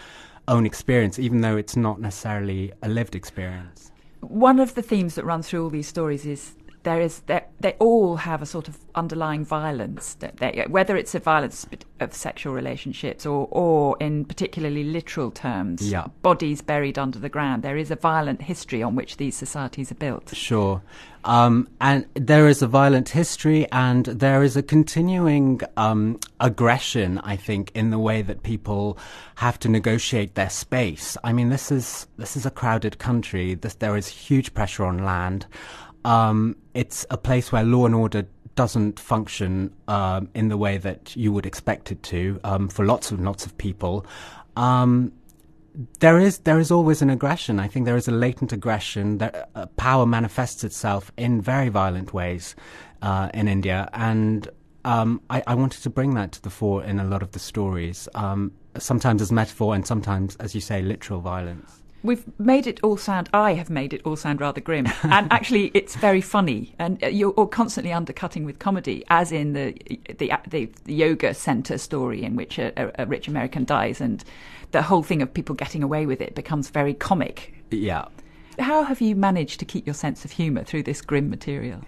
own 0.49 0.65
experience, 0.65 1.19
even 1.19 1.43
though 1.43 1.57
it's 1.57 1.77
not 1.77 2.01
necessarily 2.01 2.73
a 2.83 2.89
lived 2.89 3.15
experience. 3.15 3.91
One 4.21 4.59
of 4.59 4.75
the 4.75 4.83
themes 4.83 5.17
that 5.17 5.25
runs 5.25 5.49
through 5.49 5.65
all 5.65 5.71
these 5.71 5.89
stories 5.89 6.25
is 6.25 6.55
there 6.87 7.01
is 7.01 7.23
they 7.27 7.73
all 7.81 8.15
have 8.15 8.43
a 8.43 8.47
sort 8.47 8.69
of 8.69 8.79
underlying 8.95 9.45
violence, 9.45 10.15
they, 10.15 10.65
whether 10.69 10.97
it's 10.97 11.17
a 11.17 11.19
violence 11.19 11.67
of 11.99 12.15
sexual 12.15 12.55
relationships 12.55 13.27
or, 13.27 13.49
or 13.51 13.97
in 13.99 14.25
particularly 14.25 14.85
literal 14.85 15.33
terms, 15.33 15.91
yeah. 15.91 16.07
bodies 16.23 16.63
buried 16.63 16.97
under 16.97 17.19
the 17.19 17.29
ground. 17.29 17.65
There 17.65 17.77
is 17.77 17.91
a 17.91 17.97
violent 17.97 18.41
history 18.41 18.85
on 18.85 18.95
which 18.95 19.17
these 19.17 19.35
societies 19.35 19.91
are 19.91 19.97
built. 19.97 20.33
Sure. 20.37 20.81
Um, 21.25 21.69
and 21.81 22.07
there 22.15 22.47
is 22.47 22.63
a 22.63 22.69
violent 22.69 23.09
history, 23.09 23.67
and 23.73 24.07
there 24.07 24.45
is 24.45 24.57
a 24.57 24.63
continuing 24.63 25.61
um, 25.77 26.21
aggression, 26.39 27.19
I 27.19 27.35
think, 27.35 27.73
in 27.75 27.91
the 27.91 27.99
way 27.99 28.23
that 28.23 28.45
people 28.45 28.97
have 29.35 29.59
to 29.61 29.69
negotiate 29.69 30.37
their 30.37 30.51
space. 30.51 31.17
I 31.25 31.33
mean, 31.33 31.49
this 31.49 31.73
is 31.73 32.07
this 32.17 32.37
is 32.37 32.47
a 32.47 32.51
crowded 32.51 32.99
country. 32.99 33.55
This, 33.55 33.75
there 33.75 33.97
is 33.97 34.07
huge 34.07 34.55
pressure 34.55 34.85
on 34.85 35.05
land. 35.05 35.47
Um, 36.07 36.57
it's 36.73 37.05
a 37.11 37.17
place 37.17 37.51
where 37.51 37.65
law 37.65 37.85
and 37.85 37.95
order 37.95 38.27
doesn't 38.55 39.01
function 39.01 39.75
um, 39.89 40.29
in 40.35 40.49
the 40.49 40.57
way 40.57 40.79
that 40.79 41.17
you 41.17 41.33
would 41.33 41.45
expect 41.45 41.91
it 41.91 42.01
to 42.05 42.41
um, 42.45 42.69
for 42.69 42.87
lots 42.87 43.11
and 43.11 43.25
lots 43.25 43.45
of 43.45 43.59
people. 43.59 44.07
Um, 44.57 45.13
there 45.99 46.19
is 46.19 46.39
there 46.39 46.61
is 46.61 46.71
always 46.71 47.03
an 47.03 47.11
aggression. 47.11 47.59
I 47.59 47.67
think 47.67 47.87
there 47.87 47.97
is 47.97 48.07
a 48.07 48.13
latent 48.13 48.53
aggression 48.53 49.19
that 49.19 49.51
uh, 49.57 49.67
power 49.77 50.07
manifests 50.07 50.63
itself 50.63 51.11
in 51.17 51.43
very 51.43 51.71
violent 51.71 52.15
ways 52.15 52.55
uh, 53.03 53.29
in 53.35 53.49
India, 53.49 53.91
and 53.93 54.49
um, 54.85 55.21
I, 55.29 55.43
I, 55.49 55.55
wanted 55.57 55.83
to 55.83 55.91
bring 55.91 56.15
that 56.15 56.31
to 56.33 56.43
the 56.43 56.51
fore 56.51 56.85
in 56.85 57.01
a 57.01 57.05
lot 57.05 57.21
of 57.21 57.33
the 57.33 57.41
stories. 57.41 58.09
Um, 58.15 58.53
sometimes 58.79 59.21
as 59.21 59.33
metaphor, 59.33 59.75
and 59.75 59.85
sometimes, 59.85 60.37
as 60.37 60.55
you 60.55 60.61
say, 60.61 60.81
literal 60.81 61.21
violence 61.21 61.83
we've 62.07 62.25
made 62.39 62.67
it 62.67 62.81
all 62.83 62.97
sound. 62.97 63.29
I 63.33 63.55
have 63.55 63.69
made 63.69 63.93
it 63.93 64.03
all 64.05 64.17
sound 64.17 64.41
rather 64.41 64.61
grim, 64.61 64.87
and 65.03 65.31
actually, 65.33 65.71
it's 65.75 65.97
very 65.97 66.21
funny. 66.21 66.75
And 66.79 67.03
uh, 67.03 67.09
you're 67.09 67.33
constantly 67.49 67.93
undercutting 67.93 68.45
with 68.45 68.59
comedy, 68.59 69.05
as 69.09 69.33
in 69.33 69.53
the 69.53 69.75
the, 70.19 70.33
the, 70.49 70.71
the 70.85 70.95
yoga 70.95 71.35
center 71.35 71.79
story 71.79 72.23
in 72.23 72.37
which 72.37 72.59
a, 72.59 72.73
a, 72.81 73.03
a, 73.05 73.07
rich 73.07 73.29
American 73.29 73.65
dies, 73.65 74.01
and 74.01 74.25
the 74.71 74.83
whole 74.83 75.03
thing 75.03 75.21
of 75.23 75.33
people 75.33 75.55
getting 75.55 75.83
away 75.83 76.07
with 76.07 76.21
it 76.21 76.35
becomes 76.35 76.71
very 76.71 76.95
comic. 76.95 77.55
Yeah. 77.71 78.07
How 78.59 78.85
have 78.85 79.01
you 79.03 79.15
managed 79.15 79.59
to 79.61 79.67
keep 79.67 79.87
your 79.87 79.95
sense 79.95 80.25
of 80.25 80.31
humour 80.31 80.65
through 80.65 80.85
this 80.85 81.03
grim 81.03 81.29
material? 81.29 81.81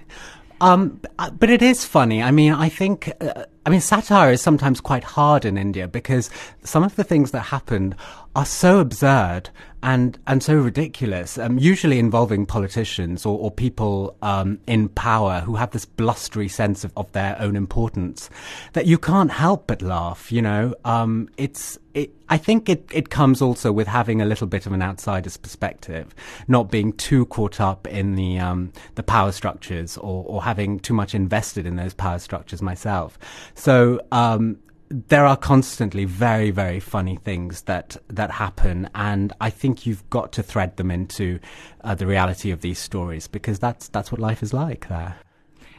Um, 0.61 1.01
but 1.39 1.51
it 1.51 1.63
is 1.63 1.85
funny. 1.85 2.23
I 2.23 2.31
mean, 2.31 2.53
I 2.53 2.69
think. 2.69 3.13
Uh, 3.21 3.45
I 3.67 3.71
mean, 3.71 3.81
satire 3.81 4.33
is 4.33 4.41
sometimes 4.41 4.81
quite 4.81 5.05
hard 5.05 5.45
in 5.45 5.59
India 5.59 5.89
because 5.89 6.31
some 6.65 6.85
of 6.85 6.97
the 6.97 7.05
things 7.05 7.33
that 7.33 7.41
happened 7.41 7.95
are 8.35 8.47
so 8.47 8.79
absurd 8.79 9.51
and 9.83 10.19
and 10.27 10.43
so 10.43 10.57
ridiculous. 10.57 11.39
Um, 11.39 11.59
usually 11.59 11.99
involving 11.99 12.47
politicians 12.47 13.25
or, 13.25 13.39
or 13.39 13.51
people 13.51 14.17
um, 14.23 14.59
in 14.67 14.89
power 14.89 15.41
who 15.41 15.57
have 15.57 15.71
this 15.71 15.85
blustery 15.85 16.49
sense 16.49 16.85
of, 16.85 16.93
of 16.97 17.11
their 17.13 17.37
own 17.41 17.57
importance 17.57 18.29
that 18.73 18.87
you 18.87 18.99
can't 18.99 19.31
help 19.31 19.67
but 19.67 19.83
laugh. 19.83 20.33
You 20.33 20.43
know, 20.43 20.75
um, 20.85 21.29
it's. 21.37 21.79
It, 21.95 22.15
I 22.29 22.37
think 22.37 22.69
it, 22.69 22.85
it 22.93 23.09
comes 23.09 23.41
also 23.43 23.73
with 23.73 23.89
having 23.89 24.21
a 24.21 24.27
little 24.27 24.47
bit 24.47 24.67
of 24.67 24.73
an 24.73 24.83
outsider's 24.83 25.37
perspective, 25.37 26.15
not 26.47 26.71
being 26.71 26.93
too 26.93 27.25
caught 27.27 27.61
up 27.61 27.89
in 27.89 28.15
the 28.15 28.39
um, 28.39 28.73
the 28.95 29.03
power 29.03 29.33
structures 29.33 29.97
or, 29.97 30.25
or 30.27 30.43
having 30.43 30.79
too 30.79 30.95
much 30.95 31.15
invested 31.15 31.67
in 31.67 31.77
those 31.77 31.95
power 31.95 32.19
structures 32.19 32.63
myself. 32.63 33.19
So 33.59 34.01
um, 34.13 34.59
there 34.91 35.27
are 35.27 35.37
constantly 35.37 36.05
very 36.05 36.51
very 36.51 36.81
funny 36.81 37.17
things 37.17 37.63
that 37.63 37.95
that 38.09 38.31
happen 38.31 38.89
and 38.95 39.35
i 39.41 39.51
think 39.51 39.85
you've 39.85 40.09
got 40.09 40.33
to 40.33 40.43
thread 40.43 40.75
them 40.79 40.91
into 40.91 41.39
uh, 41.85 41.95
the 41.95 42.07
reality 42.07 42.51
of 42.51 42.63
these 42.63 42.79
stories 42.79 43.29
because 43.29 43.59
that's 43.59 43.89
that's 43.89 44.11
what 44.11 44.19
life 44.19 44.43
is 44.43 44.55
like 44.55 44.89
there 44.89 45.15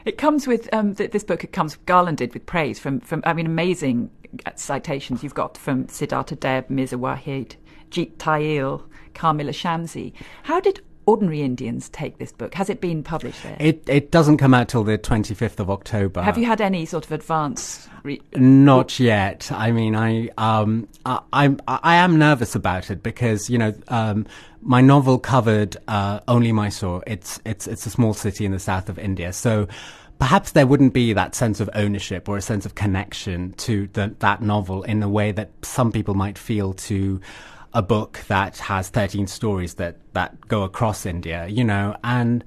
it 0.04 0.16
comes 0.16 0.46
with 0.46 0.72
um, 0.72 0.94
th- 0.94 1.10
this 1.10 1.24
book. 1.24 1.44
It 1.44 1.52
comes 1.52 1.76
garlanded 1.86 2.32
with 2.32 2.46
praise 2.46 2.78
from, 2.78 3.00
from 3.00 3.22
I 3.26 3.32
mean, 3.32 3.46
amazing 3.46 4.10
citations 4.56 5.22
you've 5.22 5.34
got 5.34 5.58
from 5.58 5.88
Siddhartha 5.88 6.36
Deb, 6.36 6.70
Mirza 6.70 6.96
Waheed, 6.96 7.56
Jeet 7.90 8.16
Thayil, 8.16 8.82
Kamila 9.12 9.50
Shamsie. 9.50 10.12
How 10.44 10.60
did 10.60 10.80
ordinary 11.10 11.42
Indians 11.42 11.88
take 11.88 12.18
this 12.18 12.32
book? 12.32 12.54
Has 12.54 12.70
it 12.70 12.80
been 12.80 13.02
published 13.02 13.42
there? 13.42 13.56
It 13.58 13.82
it 13.88 14.10
doesn't 14.10 14.36
come 14.38 14.54
out 14.54 14.68
till 14.68 14.84
the 14.84 14.96
25th 14.96 15.58
of 15.58 15.70
October. 15.70 16.22
Have 16.22 16.38
you 16.38 16.46
had 16.46 16.60
any 16.60 16.86
sort 16.86 17.04
of 17.04 17.12
advance? 17.12 17.88
Re- 18.02 18.22
Not 18.36 18.98
yet. 19.00 19.50
I 19.52 19.72
mean, 19.72 19.94
I 19.96 20.30
um 20.38 20.88
I, 21.04 21.20
I'm 21.32 21.60
I 21.66 21.96
am 21.96 22.18
nervous 22.18 22.54
about 22.54 22.90
it 22.90 23.02
because 23.02 23.50
you 23.50 23.58
know 23.58 23.74
um 23.88 24.26
my 24.62 24.80
novel 24.80 25.18
covered 25.18 25.76
uh, 25.88 26.20
only 26.28 26.52
Mysore. 26.52 27.02
It's 27.06 27.40
it's 27.44 27.66
it's 27.66 27.86
a 27.86 27.90
small 27.90 28.14
city 28.14 28.44
in 28.44 28.52
the 28.52 28.58
south 28.58 28.88
of 28.88 28.98
India, 28.98 29.32
so 29.32 29.66
perhaps 30.18 30.52
there 30.52 30.66
wouldn't 30.66 30.92
be 30.92 31.12
that 31.14 31.34
sense 31.34 31.60
of 31.60 31.70
ownership 31.74 32.28
or 32.28 32.36
a 32.36 32.42
sense 32.42 32.66
of 32.66 32.74
connection 32.74 33.52
to 33.54 33.88
the, 33.94 34.14
that 34.18 34.42
novel 34.42 34.82
in 34.82 35.02
a 35.02 35.08
way 35.08 35.32
that 35.32 35.48
some 35.62 35.90
people 35.90 36.14
might 36.14 36.36
feel 36.36 36.74
to 36.74 37.20
a 37.72 37.82
book 37.82 38.20
that 38.28 38.58
has 38.58 38.88
13 38.88 39.26
stories 39.26 39.74
that, 39.74 39.96
that 40.12 40.48
go 40.48 40.62
across 40.62 41.06
India, 41.06 41.46
you 41.46 41.64
know, 41.64 41.96
and, 42.02 42.44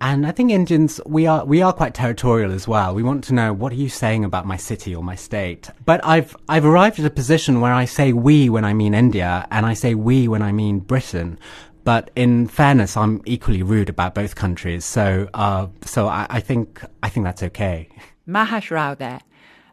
and 0.00 0.26
I 0.26 0.32
think 0.32 0.50
Indians, 0.50 1.00
we 1.06 1.26
are, 1.26 1.44
we 1.44 1.62
are 1.62 1.72
quite 1.72 1.94
territorial 1.94 2.52
as 2.52 2.68
well. 2.68 2.94
We 2.94 3.02
want 3.02 3.24
to 3.24 3.34
know, 3.34 3.52
what 3.52 3.72
are 3.72 3.76
you 3.76 3.88
saying 3.88 4.24
about 4.24 4.46
my 4.46 4.56
city 4.56 4.94
or 4.94 5.02
my 5.02 5.14
state? 5.14 5.70
But 5.84 6.04
I've, 6.04 6.36
I've 6.48 6.66
arrived 6.66 6.98
at 6.98 7.06
a 7.06 7.10
position 7.10 7.60
where 7.60 7.72
I 7.72 7.86
say 7.86 8.12
we 8.12 8.50
when 8.50 8.64
I 8.64 8.74
mean 8.74 8.94
India 8.94 9.46
and 9.50 9.64
I 9.64 9.72
say 9.72 9.94
we 9.94 10.28
when 10.28 10.42
I 10.42 10.52
mean 10.52 10.80
Britain. 10.80 11.38
But 11.84 12.10
in 12.16 12.48
fairness, 12.48 12.96
I'm 12.96 13.22
equally 13.24 13.62
rude 13.62 13.88
about 13.88 14.14
both 14.14 14.34
countries. 14.34 14.84
So, 14.84 15.28
uh, 15.32 15.68
so 15.82 16.08
I, 16.08 16.26
I 16.28 16.40
think, 16.40 16.82
I 17.02 17.08
think 17.08 17.24
that's 17.24 17.42
okay. 17.44 17.88
Mahesh 18.28 18.70
Rao 18.70 18.94
there. 18.94 19.20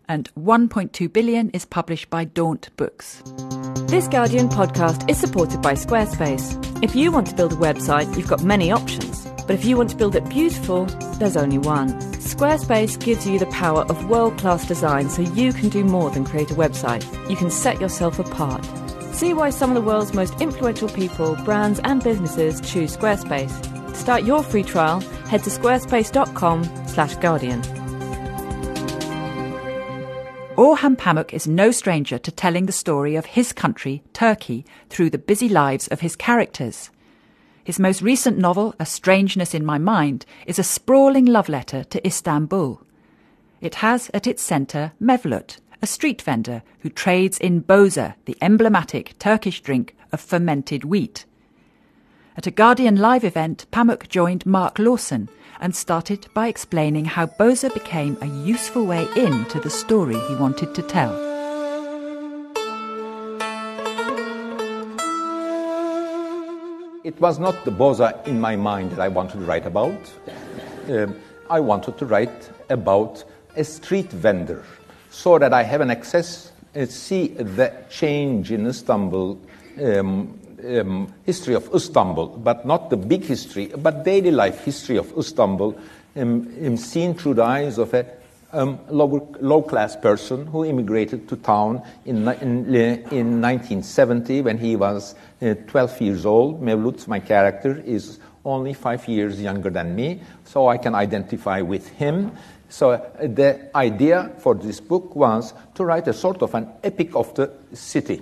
And 0.09 0.29
1.2 0.35 1.11
billion 1.11 1.49
is 1.51 1.65
published 1.65 2.09
by 2.09 2.25
Daunt 2.25 2.69
Books. 2.75 3.23
This 3.87 4.07
Guardian 4.07 4.49
podcast 4.49 5.09
is 5.09 5.17
supported 5.17 5.61
by 5.61 5.73
Squarespace. 5.73 6.83
If 6.83 6.95
you 6.95 7.11
want 7.11 7.27
to 7.27 7.35
build 7.35 7.53
a 7.53 7.57
website, 7.57 8.17
you've 8.17 8.27
got 8.27 8.43
many 8.43 8.71
options. 8.71 9.25
But 9.47 9.51
if 9.51 9.65
you 9.65 9.77
want 9.77 9.89
to 9.91 9.95
build 9.95 10.15
it 10.15 10.27
beautiful, 10.29 10.85
there's 11.19 11.37
only 11.37 11.57
one. 11.57 11.89
Squarespace 12.13 12.99
gives 12.99 13.27
you 13.27 13.39
the 13.39 13.45
power 13.47 13.83
of 13.83 14.09
world 14.09 14.37
class 14.37 14.67
design 14.67 15.09
so 15.09 15.21
you 15.21 15.53
can 15.53 15.69
do 15.69 15.83
more 15.83 16.09
than 16.09 16.25
create 16.25 16.51
a 16.51 16.55
website. 16.55 17.03
You 17.29 17.35
can 17.35 17.51
set 17.51 17.79
yourself 17.79 18.19
apart. 18.19 18.65
See 19.13 19.33
why 19.33 19.51
some 19.51 19.69
of 19.69 19.75
the 19.75 19.81
world's 19.81 20.13
most 20.13 20.41
influential 20.41 20.89
people, 20.89 21.35
brands, 21.45 21.79
and 21.83 22.03
businesses 22.03 22.59
choose 22.61 22.97
Squarespace. 22.97 23.61
To 23.89 23.95
start 23.95 24.23
your 24.23 24.43
free 24.43 24.63
trial, 24.63 25.01
head 25.27 25.43
to 25.43 25.49
squarespace.com/guardian. 25.49 27.82
Orhan 30.55 30.95
Pamuk 30.95 31.33
is 31.33 31.47
no 31.47 31.71
stranger 31.71 32.19
to 32.19 32.31
telling 32.31 32.67
the 32.67 32.71
story 32.71 33.15
of 33.15 33.25
his 33.25 33.51
country, 33.53 34.03
Turkey, 34.13 34.63
through 34.87 35.09
the 35.09 35.17
busy 35.17 35.49
lives 35.49 35.87
of 35.87 36.01
his 36.01 36.15
characters. 36.15 36.91
His 37.63 37.79
most 37.79 38.03
recent 38.03 38.37
novel, 38.37 38.75
A 38.79 38.85
Strangeness 38.85 39.55
in 39.55 39.65
My 39.65 39.79
Mind, 39.79 40.27
is 40.45 40.59
a 40.59 40.63
sprawling 40.63 41.25
love 41.25 41.49
letter 41.49 41.83
to 41.85 42.05
Istanbul. 42.05 42.79
It 43.61 43.75
has 43.75 44.11
at 44.13 44.27
its 44.27 44.43
centre 44.43 44.91
Mevlut, 45.01 45.57
a 45.81 45.87
street 45.87 46.21
vendor 46.21 46.61
who 46.81 46.89
trades 46.89 47.39
in 47.39 47.63
boza, 47.63 48.13
the 48.25 48.37
emblematic 48.39 49.17
Turkish 49.17 49.59
drink 49.59 49.95
of 50.11 50.21
fermented 50.21 50.83
wheat. 50.83 51.25
At 52.37 52.45
a 52.45 52.51
Guardian 52.51 52.97
Live 52.97 53.23
event, 53.23 53.65
Pamuk 53.71 54.07
joined 54.07 54.45
Mark 54.45 54.77
Lawson 54.77 55.29
and 55.63 55.73
started 55.73 56.27
by 56.33 56.49
explaining 56.49 57.05
how 57.05 57.25
boza 57.25 57.73
became 57.73 58.17
a 58.21 58.25
useful 58.45 58.85
way 58.85 59.07
in 59.15 59.45
to 59.45 59.61
the 59.61 59.69
story 59.69 60.19
he 60.27 60.35
wanted 60.35 60.75
to 60.75 60.81
tell. 60.81 61.13
It 67.05 67.19
was 67.21 67.39
not 67.39 67.63
the 67.63 67.71
boza 67.71 68.27
in 68.27 68.41
my 68.41 68.57
mind 68.57 68.91
that 68.91 68.99
I 68.99 69.07
wanted 69.07 69.39
to 69.39 69.45
write 69.45 69.65
about. 69.65 69.99
Um, 70.89 71.15
I 71.49 71.61
wanted 71.61 71.97
to 71.97 72.05
write 72.05 72.49
about 72.69 73.23
a 73.55 73.63
street 73.63 74.11
vendor 74.11 74.65
so 75.11 75.39
that 75.39 75.53
I 75.53 75.63
have 75.63 75.79
an 75.79 75.91
access, 75.91 76.51
uh, 76.75 76.85
see 76.85 77.27
the 77.27 77.73
change 77.89 78.51
in 78.51 78.67
Istanbul, 78.67 79.39
um, 79.81 80.37
um, 80.63 81.13
history 81.23 81.55
of 81.55 81.73
Istanbul, 81.73 82.27
but 82.27 82.65
not 82.65 82.89
the 82.89 82.97
big 82.97 83.23
history, 83.23 83.67
but 83.77 84.03
daily 84.03 84.31
life 84.31 84.63
history 84.63 84.97
of 84.97 85.11
Istanbul, 85.17 85.77
um, 86.15 86.77
seen 86.77 87.13
through 87.13 87.35
the 87.35 87.43
eyes 87.43 87.77
of 87.77 87.93
a 87.93 88.05
um, 88.53 88.79
low, 88.89 89.27
low, 89.41 89.61
class 89.63 89.95
person 89.95 90.45
who 90.45 90.63
immigrated 90.63 91.27
to 91.27 91.35
town 91.37 91.81
in, 92.05 92.27
in, 92.27 92.73
in 92.75 93.41
1970 93.41 94.41
when 94.41 94.57
he 94.59 94.75
was 94.75 95.15
uh, 95.41 95.55
12 95.67 96.01
years 96.01 96.25
old. 96.25 96.61
Mevlut, 96.61 97.07
my 97.07 97.19
character, 97.19 97.81
is 97.85 98.19
only 98.45 98.73
five 98.73 99.07
years 99.07 99.41
younger 99.41 99.69
than 99.69 99.95
me, 99.95 100.21
so 100.45 100.67
I 100.67 100.77
can 100.77 100.93
identify 100.93 101.61
with 101.61 101.87
him. 101.89 102.31
So 102.69 102.91
uh, 102.91 103.01
the 103.21 103.69
idea 103.75 104.31
for 104.39 104.55
this 104.55 104.79
book 104.79 105.15
was 105.15 105.53
to 105.75 105.85
write 105.85 106.07
a 106.07 106.13
sort 106.13 106.41
of 106.41 106.53
an 106.55 106.69
epic 106.83 107.15
of 107.15 107.33
the 107.35 107.51
city, 107.73 108.21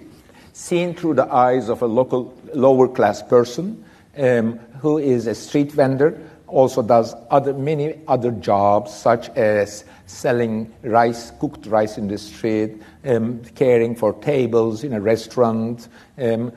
seen 0.53 0.93
through 0.93 1.15
the 1.15 1.31
eyes 1.34 1.70
of 1.70 1.81
a 1.81 1.88
local 1.88 2.34
lower 2.53 2.88
class 2.88 3.22
person 3.22 3.84
um, 4.17 4.58
who 4.79 4.98
is 4.98 5.27
a 5.27 5.36
street 5.36 5.72
vendor, 5.72 6.20
also 6.48 6.81
does 6.81 7.15
other, 7.29 7.53
many 7.53 8.00
other 8.08 8.31
jobs 8.31 8.93
such 8.93 9.29
as 9.29 9.86
selling 10.05 10.74
rice, 10.84 11.31
cooked 11.39 11.65
rice 11.65 11.98
in 11.98 12.08
the 12.08 12.17
street, 12.17 12.81
um, 13.05 13.41
caring 13.55 13.96
for 13.96 14.13
tables 14.13 14.84
in 14.84 14.93
a 14.93 15.00
restaurant, 15.00 15.88
um, 16.17 16.51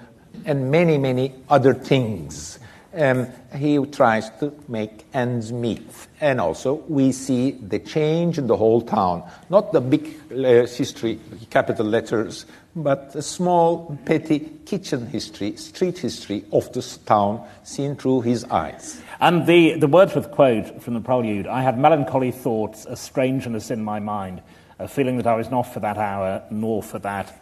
and 0.44 0.70
many, 0.70 0.98
many 0.98 1.32
other 1.48 1.72
things. 1.72 2.58
Um, 2.92 3.26
he 3.56 3.84
tries 3.86 4.30
to 4.38 4.52
make 4.68 5.04
ends 5.12 5.52
meet. 5.52 5.84
And 6.20 6.40
also, 6.40 6.74
we 6.88 7.10
see 7.10 7.52
the 7.52 7.80
change 7.80 8.38
in 8.38 8.46
the 8.46 8.56
whole 8.56 8.82
town. 8.82 9.28
Not 9.50 9.72
the 9.72 9.80
big 9.80 10.16
uh, 10.30 10.66
history, 10.66 11.18
capital 11.50 11.86
letters, 11.86 12.46
but 12.76 13.14
a 13.14 13.23
small, 13.23 13.99
petty 14.04 14.40
kitchen 14.66 15.07
history, 15.07 15.57
street 15.57 15.99
history 15.99 16.45
of 16.52 16.73
this 16.73 16.97
town 16.99 17.47
seen 17.62 17.97
through 17.97 18.23
his 18.23 18.45
eyes. 18.45 19.00
And 19.21 19.47
the, 19.47 19.75
the 19.78 19.87
Wordsworth 19.87 20.31
quote 20.33 20.83
from 20.83 20.95
the 20.95 21.00
prelude 21.00 21.47
I 21.47 21.62
had 21.62 21.78
melancholy 21.78 22.33
thoughts, 22.33 22.87
a 22.87 22.97
strangeness 22.97 23.71
in 23.71 23.85
my 23.85 24.00
mind, 24.00 24.43
a 24.78 24.88
feeling 24.88 25.19
that 25.19 25.26
I 25.26 25.37
was 25.37 25.50
not 25.50 25.62
for 25.62 25.81
that 25.81 25.99
hour, 25.99 26.43
nor 26.50 26.83
for 26.83 26.99
that 27.00 27.40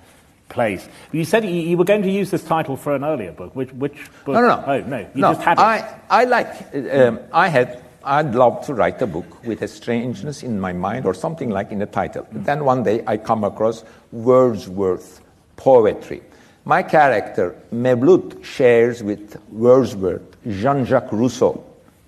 place. 0.48 0.86
You 1.12 1.24
said 1.24 1.44
you, 1.44 1.76
were 1.76 1.84
going 1.84 2.02
to 2.02 2.10
use 2.10 2.30
this 2.30 2.44
title 2.44 2.76
for 2.76 2.94
an 2.94 3.04
earlier 3.04 3.32
book. 3.32 3.56
Which, 3.56 3.72
which 3.72 3.96
book? 4.24 4.34
No, 4.34 4.40
no, 4.42 4.48
no. 4.48 4.64
Oh, 4.66 4.80
no. 4.80 4.98
You 4.98 5.20
no, 5.22 5.32
just 5.32 5.42
had 5.42 5.58
it. 5.58 5.62
I, 5.62 6.00
I 6.10 6.24
like, 6.24 6.74
um, 6.92 7.20
I 7.32 7.48
had, 7.48 7.81
I'd 8.04 8.34
love 8.34 8.64
to 8.66 8.74
write 8.74 9.00
a 9.02 9.06
book 9.06 9.44
with 9.44 9.62
a 9.62 9.68
strangeness 9.68 10.42
in 10.42 10.60
my 10.60 10.72
mind 10.72 11.06
or 11.06 11.14
something 11.14 11.50
like 11.50 11.70
in 11.70 11.78
the 11.78 11.86
title. 11.86 12.24
Mm. 12.24 12.44
Then 12.44 12.64
one 12.64 12.82
day 12.82 13.02
I 13.06 13.16
come 13.16 13.44
across 13.44 13.84
Wordsworth 14.10 15.20
poetry. 15.56 16.22
My 16.64 16.82
character, 16.82 17.56
Mevlut, 17.72 18.44
shares 18.44 19.02
with 19.02 19.36
Wordsworth, 19.50 20.36
Jean 20.48 20.84
Jacques 20.84 21.12
Rousseau, 21.12 21.64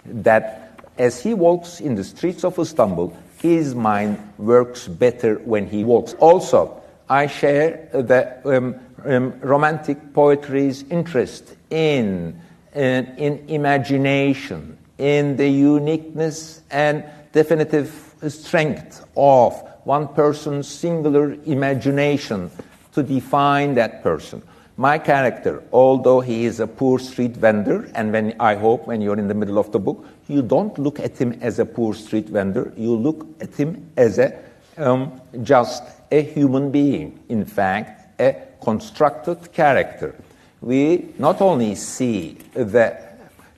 that 0.07 0.81
as 0.99 1.21
he 1.21 1.35
walks 1.35 1.81
in 1.81 1.97
the 1.97 2.05
streets 2.05 2.45
of 2.45 2.59
Istanbul, 2.59 3.17
his 3.43 3.75
mind 3.75 4.19
works 4.39 4.87
better 4.87 5.37
when 5.45 5.67
he 5.67 5.85
walks. 5.85 6.15
Also, 6.15 6.81
I 7.09 7.27
share 7.27 7.89
the 7.93 8.41
um, 8.45 8.77
um, 9.05 9.39
romantic 9.41 10.15
poetry's 10.15 10.85
interest 10.85 11.57
in, 11.71 12.41
in, 12.75 13.07
in, 13.17 13.45
imagination, 13.49 14.79
in 14.99 15.37
the 15.37 15.49
uniqueness 15.49 16.63
and 16.71 17.05
definitive 17.33 18.15
strength 18.29 19.05
of 19.17 19.55
one 19.85 20.09
person's 20.09 20.69
singular 20.69 21.37
imagination 21.45 22.51
to 22.93 23.03
define 23.03 23.75
that 23.75 24.03
person. 24.03 24.43
My 24.77 24.99
character, 24.99 25.63
although 25.73 26.21
he 26.21 26.47
is 26.47 26.59
a 26.59 26.67
poor 26.67 26.99
street 26.99 27.37
vendor, 27.37 27.91
and 27.95 28.13
when 28.13 28.35
I 28.41 28.57
hope 28.57 28.87
when 28.87 29.01
you're 29.01 29.19
in 29.19 29.29
the 29.29 29.35
middle 29.35 29.59
of 29.59 29.71
the 29.71 29.79
book, 29.79 30.05
you 30.27 30.43
don't 30.43 30.77
look 30.79 30.99
at 30.99 31.17
him 31.17 31.39
as 31.41 31.59
a 31.59 31.65
poor 31.65 31.95
street 31.95 32.29
vendor, 32.29 32.73
you 32.77 32.97
look 32.97 33.27
at 33.41 33.55
him 33.55 33.89
as 33.97 34.19
a 34.19 34.37
um, 34.77 35.21
just 35.43 35.85
a 36.11 36.23
human 36.23 36.71
being. 36.73 37.21
In 37.29 37.45
fact, 37.45 38.21
a 38.21 38.37
constructed 38.63 39.53
character. 39.53 40.15
We 40.61 41.15
not 41.19 41.41
only 41.41 41.75
see 41.75 42.39
the 42.55 43.04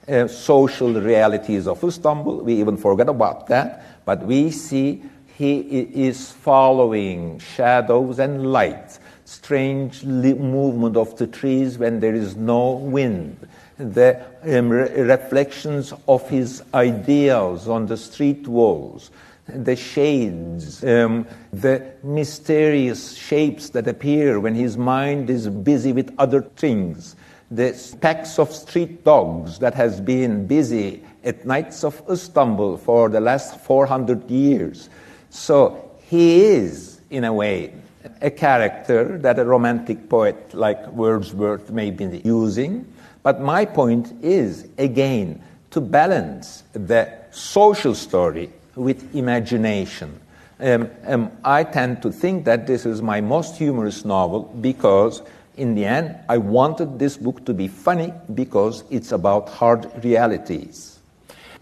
uh, 0.08 0.28
social 0.28 0.92
realities 0.92 1.66
of 1.66 1.82
Istanbul, 1.82 2.38
we 2.38 2.54
even 2.54 2.76
forget 2.76 3.08
about 3.08 3.46
that, 3.48 4.04
but 4.04 4.24
we 4.24 4.50
see 4.50 5.02
he 5.36 5.58
is 5.58 6.32
following 6.32 7.38
shadows 7.38 8.18
and 8.18 8.52
light, 8.52 8.98
strange 9.24 10.04
movement 10.04 10.96
of 10.96 11.16
the 11.18 11.26
trees 11.26 11.76
when 11.76 12.00
there 12.00 12.14
is 12.14 12.36
no 12.36 12.72
wind, 12.72 13.46
the 13.76 14.24
um, 14.44 14.70
re- 14.70 14.90
reflections 15.02 15.92
of 16.08 16.26
his 16.30 16.62
ideals 16.72 17.68
on 17.68 17.86
the 17.86 17.96
street 17.96 18.48
walls, 18.48 19.10
the 19.46 19.76
shades, 19.76 20.82
um, 20.84 21.26
the 21.52 21.84
mysterious 22.02 23.14
shapes 23.14 23.68
that 23.70 23.86
appear 23.86 24.40
when 24.40 24.54
his 24.54 24.78
mind 24.78 25.28
is 25.28 25.48
busy 25.48 25.92
with 25.92 26.14
other 26.18 26.40
things, 26.40 27.14
the 27.50 27.96
packs 28.00 28.38
of 28.38 28.52
street 28.52 29.04
dogs 29.04 29.58
that 29.60 29.74
has 29.74 30.00
been 30.00 30.46
busy 30.46 31.02
at 31.24 31.44
nights 31.46 31.84
of 31.84 32.02
Istanbul 32.10 32.76
for 32.76 33.08
the 33.08 33.20
last 33.20 33.60
400 33.60 34.30
years. 34.30 34.88
So 35.30 35.90
he 36.02 36.44
is, 36.44 37.00
in 37.10 37.24
a 37.24 37.32
way, 37.32 37.72
a 38.20 38.30
character 38.30 39.18
that 39.18 39.38
a 39.38 39.44
romantic 39.44 40.08
poet 40.08 40.54
like 40.54 40.86
Wordsworth 40.88 41.70
may 41.70 41.90
be 41.90 42.20
using. 42.24 42.90
But 43.22 43.40
my 43.40 43.64
point 43.64 44.12
is, 44.22 44.68
again, 44.78 45.42
to 45.70 45.80
balance 45.80 46.62
the 46.72 47.12
social 47.32 47.94
story 47.94 48.50
with 48.76 49.14
imagination. 49.14 50.20
Um, 50.58 50.90
um, 51.04 51.30
I 51.44 51.64
tend 51.64 52.00
to 52.02 52.12
think 52.12 52.44
that 52.46 52.66
this 52.66 52.86
is 52.86 53.02
my 53.02 53.20
most 53.20 53.56
humorous 53.56 54.04
novel 54.04 54.44
because, 54.60 55.22
in 55.56 55.74
the 55.74 55.84
end, 55.84 56.16
I 56.28 56.38
wanted 56.38 56.98
this 56.98 57.16
book 57.16 57.44
to 57.46 57.54
be 57.54 57.68
funny 57.68 58.12
because 58.34 58.84
it's 58.90 59.12
about 59.12 59.48
hard 59.48 59.90
realities. 60.04 60.98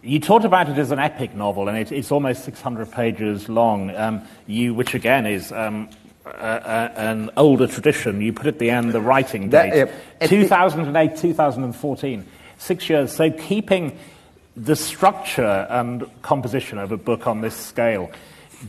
You 0.02 0.20
talked 0.20 0.44
about 0.44 0.68
it 0.68 0.76
as 0.76 0.90
an 0.90 0.98
epic 0.98 1.34
novel, 1.34 1.68
and 1.68 1.78
it, 1.78 1.90
it's 1.90 2.12
almost 2.12 2.44
600 2.44 2.90
pages 2.90 3.48
long, 3.48 3.94
um, 3.96 4.22
you, 4.46 4.74
which 4.74 4.94
again 4.94 5.24
is 5.26 5.50
um, 5.52 5.88
a, 6.26 6.30
a, 6.30 7.00
an 7.00 7.30
older 7.36 7.66
tradition. 7.66 8.20
You 8.20 8.32
put 8.32 8.46
at 8.46 8.58
the 8.58 8.70
end 8.70 8.92
the 8.92 9.00
writing 9.00 9.48
date 9.48 9.70
that, 9.70 9.88
uh, 10.20 10.26
2008, 10.26 11.16
2014, 11.16 12.26
six 12.58 12.90
years. 12.90 13.12
So 13.12 13.30
keeping 13.30 13.98
the 14.56 14.76
structure 14.76 15.66
and 15.70 16.04
composition 16.22 16.78
of 16.78 16.92
a 16.92 16.96
book 16.96 17.26
on 17.26 17.40
this 17.40 17.56
scale, 17.56 18.10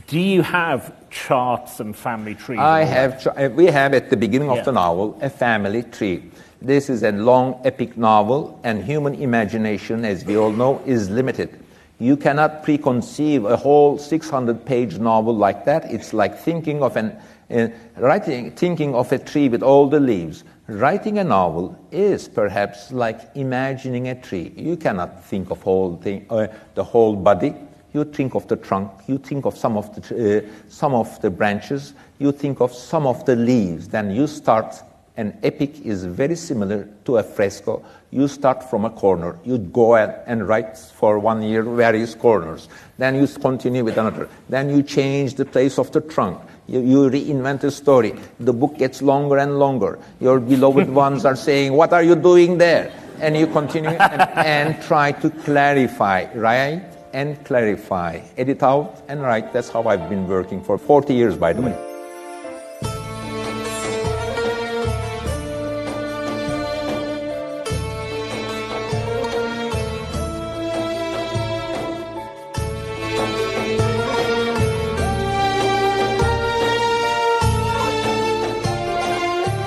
do 0.06 0.18
you 0.18 0.42
have 0.42 0.92
charts 1.10 1.80
and 1.80 1.96
family 1.96 2.34
trees? 2.34 2.58
I 2.58 2.84
have. 2.84 3.26
Uh, 3.26 3.50
we 3.52 3.66
have 3.66 3.94
at 3.94 4.10
the 4.10 4.16
beginning 4.16 4.50
of 4.50 4.64
the 4.64 4.72
novel 4.72 5.18
a 5.20 5.30
family 5.30 5.82
tree. 5.82 6.30
This 6.60 6.88
is 6.90 7.02
a 7.02 7.12
long 7.12 7.60
epic 7.64 7.96
novel, 7.96 8.58
and 8.64 8.82
human 8.82 9.14
imagination, 9.14 10.04
as 10.04 10.24
we 10.24 10.36
all 10.36 10.50
know, 10.50 10.82
is 10.86 11.10
limited. 11.10 11.62
You 11.98 12.16
cannot 12.16 12.62
preconceive 12.64 13.50
a 13.50 13.56
whole 13.56 13.98
600-page 13.98 14.98
novel 14.98 15.34
like 15.34 15.64
that. 15.64 15.90
It's 15.90 16.12
like 16.12 16.38
thinking 16.38 16.82
of 16.82 16.96
an 16.96 17.16
uh, 17.50 17.68
writing, 17.96 18.50
thinking 18.50 18.94
of 18.94 19.12
a 19.12 19.18
tree 19.18 19.48
with 19.48 19.62
all 19.62 19.88
the 19.88 20.00
leaves. 20.00 20.44
Writing 20.66 21.18
a 21.18 21.24
novel 21.24 21.78
is 21.92 22.28
perhaps 22.28 22.90
like 22.90 23.20
imagining 23.34 24.08
a 24.08 24.20
tree. 24.20 24.52
You 24.56 24.76
cannot 24.76 25.24
think 25.24 25.50
of 25.50 25.62
whole 25.62 25.96
thing, 25.96 26.26
uh, 26.28 26.48
the 26.74 26.82
whole 26.84 27.14
body. 27.14 27.54
You 27.96 28.04
think 28.04 28.34
of 28.34 28.46
the 28.46 28.56
trunk. 28.56 28.90
You 29.06 29.16
think 29.16 29.46
of 29.46 29.56
some 29.56 29.78
of 29.78 29.86
the 29.94 30.02
uh, 30.12 30.40
some 30.68 30.92
of 30.92 31.18
the 31.22 31.30
branches. 31.30 31.94
You 32.18 32.30
think 32.30 32.60
of 32.60 32.70
some 32.74 33.06
of 33.06 33.24
the 33.24 33.34
leaves. 33.34 33.88
Then 33.88 34.10
you 34.10 34.26
start. 34.26 34.82
An 35.16 35.38
epic 35.42 35.80
is 35.80 36.04
very 36.04 36.36
similar 36.36 36.86
to 37.06 37.16
a 37.16 37.22
fresco. 37.22 37.82
You 38.10 38.28
start 38.28 38.68
from 38.68 38.84
a 38.84 38.90
corner. 38.90 39.38
You 39.44 39.56
go 39.56 39.96
and 39.96 40.46
write 40.46 40.76
for 40.76 41.18
one 41.18 41.40
year 41.42 41.62
various 41.62 42.14
corners. 42.14 42.68
Then 42.98 43.14
you 43.14 43.26
continue 43.26 43.82
with 43.82 43.96
another. 43.96 44.28
Then 44.50 44.68
you 44.68 44.82
change 44.82 45.36
the 45.36 45.46
place 45.46 45.78
of 45.78 45.90
the 45.92 46.02
trunk 46.02 46.38
you, 46.68 46.80
you 46.80 46.98
reinvent 47.08 47.64
a 47.64 47.70
story. 47.70 48.12
The 48.40 48.52
book 48.52 48.76
gets 48.76 49.00
longer 49.00 49.38
and 49.38 49.58
longer. 49.58 49.98
Your 50.20 50.40
beloved 50.40 50.90
ones 51.06 51.24
are 51.24 51.36
saying, 51.36 51.72
What 51.72 51.92
are 51.92 52.02
you 52.02 52.16
doing 52.16 52.58
there? 52.58 52.92
And 53.20 53.36
you 53.36 53.46
continue 53.46 53.90
and, 54.12 54.20
and 54.20 54.82
try 54.82 55.12
to 55.12 55.30
clarify, 55.30 56.26
write 56.34 56.95
and 57.16 57.42
clarify, 57.46 58.20
edit 58.36 58.62
out 58.62 59.02
and 59.08 59.22
write. 59.22 59.50
That's 59.50 59.70
how 59.70 59.82
I've 59.84 60.06
been 60.10 60.28
working 60.28 60.62
for 60.62 60.76
40 60.76 61.14
years, 61.14 61.34
by 61.34 61.54
the 61.54 61.62
way. 61.62 61.72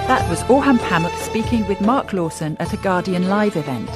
That 0.07 0.29
was 0.29 0.43
Orhan 0.43 0.77
Pamuk 0.77 1.15
speaking 1.17 1.67
with 1.67 1.81
Mark 1.81 2.13
Lawson 2.13 2.57
at 2.59 2.73
a 2.73 2.77
Guardian 2.77 3.27
Live 3.27 3.55
event. 3.55 3.89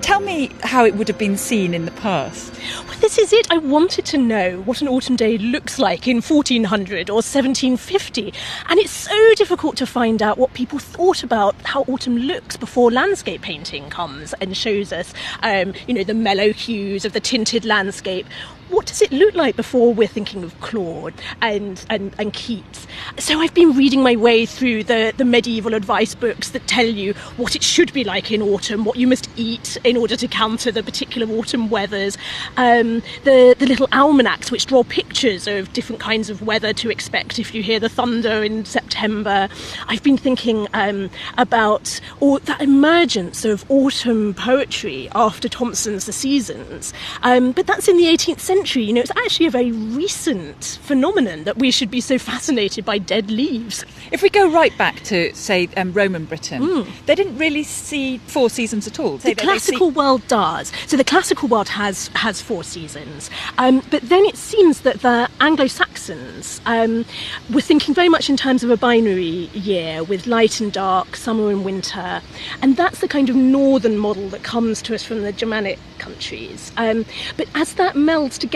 Tell 0.02 0.20
me 0.22 0.50
how 0.64 0.86
it 0.86 0.96
would 0.96 1.08
have 1.08 1.18
been 1.18 1.38
seen 1.38 1.74
in 1.74 1.86
the 1.86 1.92
past. 1.92 2.54
Well, 2.88 2.98
this 3.00 3.18
is 3.18 3.34
it. 3.34 3.52
I 3.52 3.58
wanted 3.58 4.06
to 4.06 4.18
know 4.18 4.62
what 4.62 4.82
an 4.82 4.88
autumn 4.88 5.16
day 5.16 5.38
looks 5.38 5.80
like 5.80 6.08
in 6.08 6.22
1400 6.22 7.10
or 7.10 7.16
1750. 7.16 8.34
And 8.70 8.80
it's 8.80 8.92
so 8.92 9.34
difficult 9.36 9.76
to 9.78 9.86
find 9.86 10.22
out 10.22 10.38
what 10.38 10.54
people 10.54 10.80
thought 10.80 11.24
about 11.24 11.56
how 11.64 11.82
autumn 11.84 12.18
looks 12.18 12.56
before 12.58 12.92
landscape 12.92 13.42
painting 13.42 13.90
comes 13.90 14.34
and 14.40 14.56
shows 14.56 14.94
us, 14.94 15.14
um, 15.44 15.74
you 15.88 15.94
know, 15.94 16.04
the 16.04 16.14
mellow 16.14 16.54
hues 16.54 17.04
of 17.04 17.14
the 17.14 17.20
tinted 17.20 17.66
landscape. 17.66 18.26
What 18.69 18.86
does 18.86 19.01
it 19.01 19.12
look 19.12 19.34
like 19.36 19.56
before 19.56 19.93
we're 19.93 20.08
thinking 20.08 20.43
of 20.43 20.60
Claude 20.60 21.13
and, 21.41 21.84
and, 21.89 22.13
and 22.17 22.34
Keats? 22.34 22.86
So 23.17 23.39
I've 23.39 23.53
been 23.53 23.71
reading 23.77 24.03
my 24.03 24.15
way 24.15 24.45
through 24.45 24.84
the, 24.84 25.13
the 25.15 25.25
medieval 25.25 25.73
advice 25.73 26.15
books 26.15 26.49
that 26.49 26.67
tell 26.67 26.86
you 26.86 27.13
what 27.38 27.56
it 27.56 27.63
should 27.63 27.93
be 27.93 28.03
like 28.03 28.32
in 28.32 28.41
autumn, 28.41 28.84
what 28.84 28.97
you 28.97 29.08
must 29.08 29.30
eat 29.38 29.77
in 29.84 29.95
order 29.95 30.15
to 30.17 30.27
counter 30.27 30.71
the 30.71 30.84
particular 30.84 31.27
autumn 31.38 31.69
weathers, 31.69 32.17
um, 32.58 33.01
the, 33.23 33.56
the 33.58 33.65
little 33.65 33.88
almanacs 33.93 34.51
which 34.51 34.65
draw 34.65 34.84
pictures 34.84 35.47
of 35.47 35.71
different 35.73 36.01
kinds 36.01 36.30
of 36.30 36.41
weather 36.41 36.73
to 36.73 36.89
expect 36.89 37.39
if 37.39 37.53
you 37.56 37.63
hear 37.63 37.80
the 37.80 37.89
thunder 37.89 38.43
in 38.43 38.65
September. 38.65 39.47
I've 39.88 40.03
been 40.03 40.17
thinking 40.17 40.67
um, 40.73 41.10
about 41.38 42.01
all, 42.19 42.39
that 42.39 42.62
emergence 42.62 43.45
of 43.45 43.69
autumn 43.69 44.34
poetry 44.34 45.10
after 45.15 45.47
Thomson's 45.47 46.06
The 46.06 46.13
Seasons, 46.13 46.93
um, 47.23 47.53
but 47.53 47.65
that's 47.65 47.88
in 47.88 47.97
the 47.97 48.06
18th 48.06 48.39
century 48.39 48.57
century. 48.58 48.84
You 48.84 48.93
know, 48.93 49.02
it's 49.02 49.12
actually 49.12 49.46
a 49.46 49.52
very 49.52 49.72
recent 49.72 50.80
phenomenon 50.84 51.43
that 51.43 51.58
we 51.58 51.72
should 51.72 51.91
be 51.91 52.02
so 52.02 52.17
fascinated 52.17 52.86
by 52.86 52.98
dead 52.98 53.30
leaves. 53.30 53.86
If 54.12 54.22
we 54.22 54.30
go 54.30 54.50
right 54.50 54.76
back 54.78 54.96
to, 55.12 55.34
say, 55.36 55.70
um, 55.78 55.93
Roman 55.93 56.26
Britain, 56.26 56.62
mm. 56.62 57.06
they 57.06 57.15
didn't 57.15 57.38
really 57.38 57.63
see 57.63 58.17
four 58.20 58.50
seasons 58.50 58.88
at 58.88 59.00
all. 59.00 59.17
The 59.17 59.36
classical 59.36 59.91
see... 59.91 59.98
world 59.98 60.28
does. 60.28 60.72
So 60.88 60.98
the 60.98 61.04
classical 61.04 61.48
world 61.48 61.70
has 61.70 62.10
has 62.15 62.41
four 62.41 62.63
seasons, 62.63 63.30
um, 63.58 63.84
but 63.91 64.02
then 64.04 64.26
it 64.26 64.38
seems 64.38 64.82
that 64.82 65.02
the 65.02 65.30
Anglo-Saxons 65.39 66.62
um, 66.65 67.06
were 67.54 67.62
thinking 67.62 67.93
very 67.93 68.10
much 68.10 68.30
in 68.30 68.38
terms 68.38 68.63
of 68.63 68.70
a 68.70 68.78
binary 68.78 69.50
year 69.54 70.04
with 70.04 70.28
light 70.28 70.60
and 70.62 70.72
dark, 70.72 71.15
summer 71.15 71.50
and 71.50 71.63
winter, 71.63 72.22
and 72.62 72.76
that's 72.76 73.00
the 73.00 73.08
kind 73.08 73.30
of 73.30 73.36
northern 73.36 73.98
model 73.98 74.30
that 74.30 74.43
comes 74.43 74.82
to 74.84 74.96
us 74.96 75.04
from 75.04 75.22
the 75.22 75.32
Germanic 75.32 75.80
countries. 76.00 76.72
Um, 76.78 77.06
but 77.36 77.48
as 77.56 77.74
that 77.76 77.96
melds 77.96 78.38
together 78.38 78.47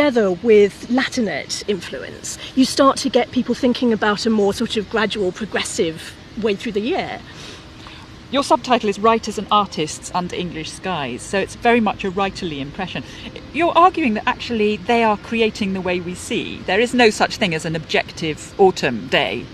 with 0.42 0.88
Latinate 0.90 1.64
influence, 1.68 2.38
you 2.56 2.66
start 2.66 2.98
to 2.98 3.10
get 3.10 3.32
people 3.32 3.54
thinking 3.54 3.92
about 3.92 4.26
a 4.26 4.30
more 4.30 4.54
sort 4.54 4.78
of 4.78 4.90
gradual, 4.90 5.32
progressive 5.32 6.16
way 6.42 6.56
through 6.56 6.72
the 6.72 6.80
year. 6.82 7.20
Your 8.32 8.44
subtitle 8.44 8.90
is 8.90 8.98
Writers 8.98 9.38
and 9.38 9.48
Artists 9.52 10.10
Under 10.16 10.36
English 10.36 10.72
Skies, 10.72 11.22
so 11.22 11.38
it's 11.38 11.56
very 11.56 11.82
much 11.82 12.06
a 12.06 12.12
writerly 12.12 12.60
impression. 12.62 13.04
You're 13.52 13.78
arguing 13.78 14.14
that 14.14 14.28
actually 14.28 14.78
they 14.78 15.04
are 15.04 15.18
creating 15.18 15.74
the 15.74 15.82
way 15.82 16.00
we 16.00 16.16
see. 16.16 16.60
There 16.60 16.80
is 16.80 16.94
no 16.94 17.10
such 17.10 17.36
thing 17.36 17.54
as 17.54 17.66
an 17.66 17.76
objective 17.76 18.58
autumn 18.58 19.08
day. 19.08 19.46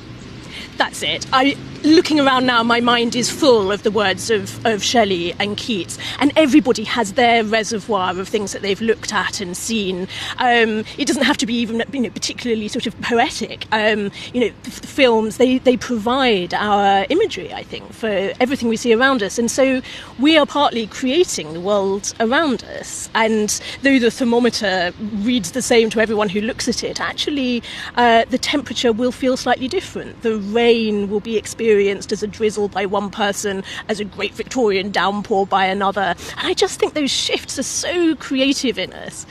That's 0.77 1.01
it. 1.01 1.25
I 1.33 1.57
looking 1.83 2.19
around 2.19 2.45
now, 2.45 2.63
my 2.63 2.79
mind 2.79 3.15
is 3.15 3.29
full 3.29 3.71
of 3.71 3.83
the 3.83 3.91
words 3.91 4.29
of, 4.29 4.63
of 4.65 4.83
Shelley 4.83 5.33
and 5.39 5.57
Keats, 5.57 5.97
and 6.19 6.31
everybody 6.35 6.83
has 6.83 7.13
their 7.13 7.43
reservoir 7.43 8.17
of 8.19 8.27
things 8.27 8.51
that 8.51 8.61
they've 8.61 8.81
looked 8.81 9.13
at 9.13 9.41
and 9.41 9.55
seen. 9.55 10.07
Um, 10.37 10.83
it 10.97 11.07
doesn't 11.07 11.23
have 11.23 11.37
to 11.37 11.45
be 11.45 11.55
even 11.55 11.83
you 11.91 12.01
know, 12.01 12.09
particularly 12.09 12.67
sort 12.67 12.87
of 12.87 12.99
poetic. 13.01 13.65
Um, 13.71 14.11
you 14.33 14.41
know, 14.41 14.51
the 14.63 14.71
films 14.71 15.37
they, 15.37 15.59
they 15.59 15.77
provide 15.77 16.53
our 16.53 17.05
imagery, 17.09 17.53
I 17.53 17.63
think, 17.63 17.93
for 17.93 18.31
everything 18.39 18.69
we 18.69 18.77
see 18.77 18.93
around 18.93 19.23
us, 19.23 19.37
and 19.37 19.49
so 19.49 19.81
we 20.19 20.37
are 20.37 20.45
partly 20.45 20.87
creating 20.87 21.53
the 21.53 21.61
world 21.61 22.13
around 22.19 22.63
us. 22.63 23.09
And 23.13 23.61
though 23.81 23.99
the 23.99 24.11
thermometer 24.11 24.93
reads 25.17 25.51
the 25.51 25.61
same 25.61 25.89
to 25.91 26.01
everyone 26.01 26.29
who 26.29 26.41
looks 26.41 26.67
at 26.67 26.83
it, 26.83 26.99
actually 26.99 27.63
uh, 27.95 28.25
the 28.25 28.37
temperature 28.37 28.91
will 28.91 29.11
feel 29.11 29.37
slightly 29.37 29.67
different. 29.67 30.21
The 30.21 30.37
rain 30.67 31.09
will 31.09 31.21
be 31.21 31.37
experienced 31.37 32.11
as 32.11 32.21
a 32.23 32.27
drizzle 32.27 32.67
by 32.67 32.85
one 32.85 33.09
person, 33.09 33.63
as 33.87 33.99
a 33.99 34.05
great 34.05 34.33
Victorian 34.33 34.91
downpour 34.91 35.45
by 35.47 35.65
another. 35.65 36.15
And 36.37 36.47
I 36.51 36.53
just 36.53 36.79
think 36.79 36.93
those 36.93 37.11
shifts 37.11 37.57
are 37.57 37.63
so 37.63 38.15
creative 38.15 38.77
in 38.77 38.91
us. 38.93 39.25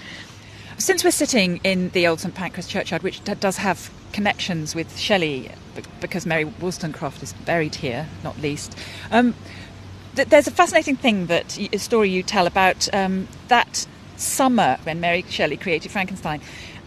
Since 0.79 1.05
we're 1.05 1.11
sitting 1.11 1.61
in 1.63 1.91
the 1.91 2.07
old 2.07 2.21
St 2.21 2.35
Pancras 2.35 2.67
churchyard, 2.67 3.03
which 3.03 3.23
does 3.25 3.57
have 3.59 3.91
connections 4.13 4.75
with 4.75 4.99
Shelley, 4.99 5.51
because 6.01 6.25
Mary 6.27 6.45
Wollstonecraft 6.45 7.23
is 7.23 7.33
buried 7.45 7.75
here, 7.75 8.07
not 8.25 8.39
least. 8.41 8.77
Um, 9.11 9.35
th- 10.15 10.29
there's 10.29 10.47
a 10.47 10.51
fascinating 10.51 10.97
thing 10.97 11.27
that 11.27 11.59
a 11.73 11.79
story 11.79 12.09
you 12.11 12.23
tell 12.23 12.47
about 12.47 12.89
um, 12.95 13.29
that 13.49 13.87
summer 14.17 14.79
when 14.85 15.01
Mary 15.01 15.25
Shelley 15.29 15.59
created 15.59 15.91
Frankenstein, 15.91 16.41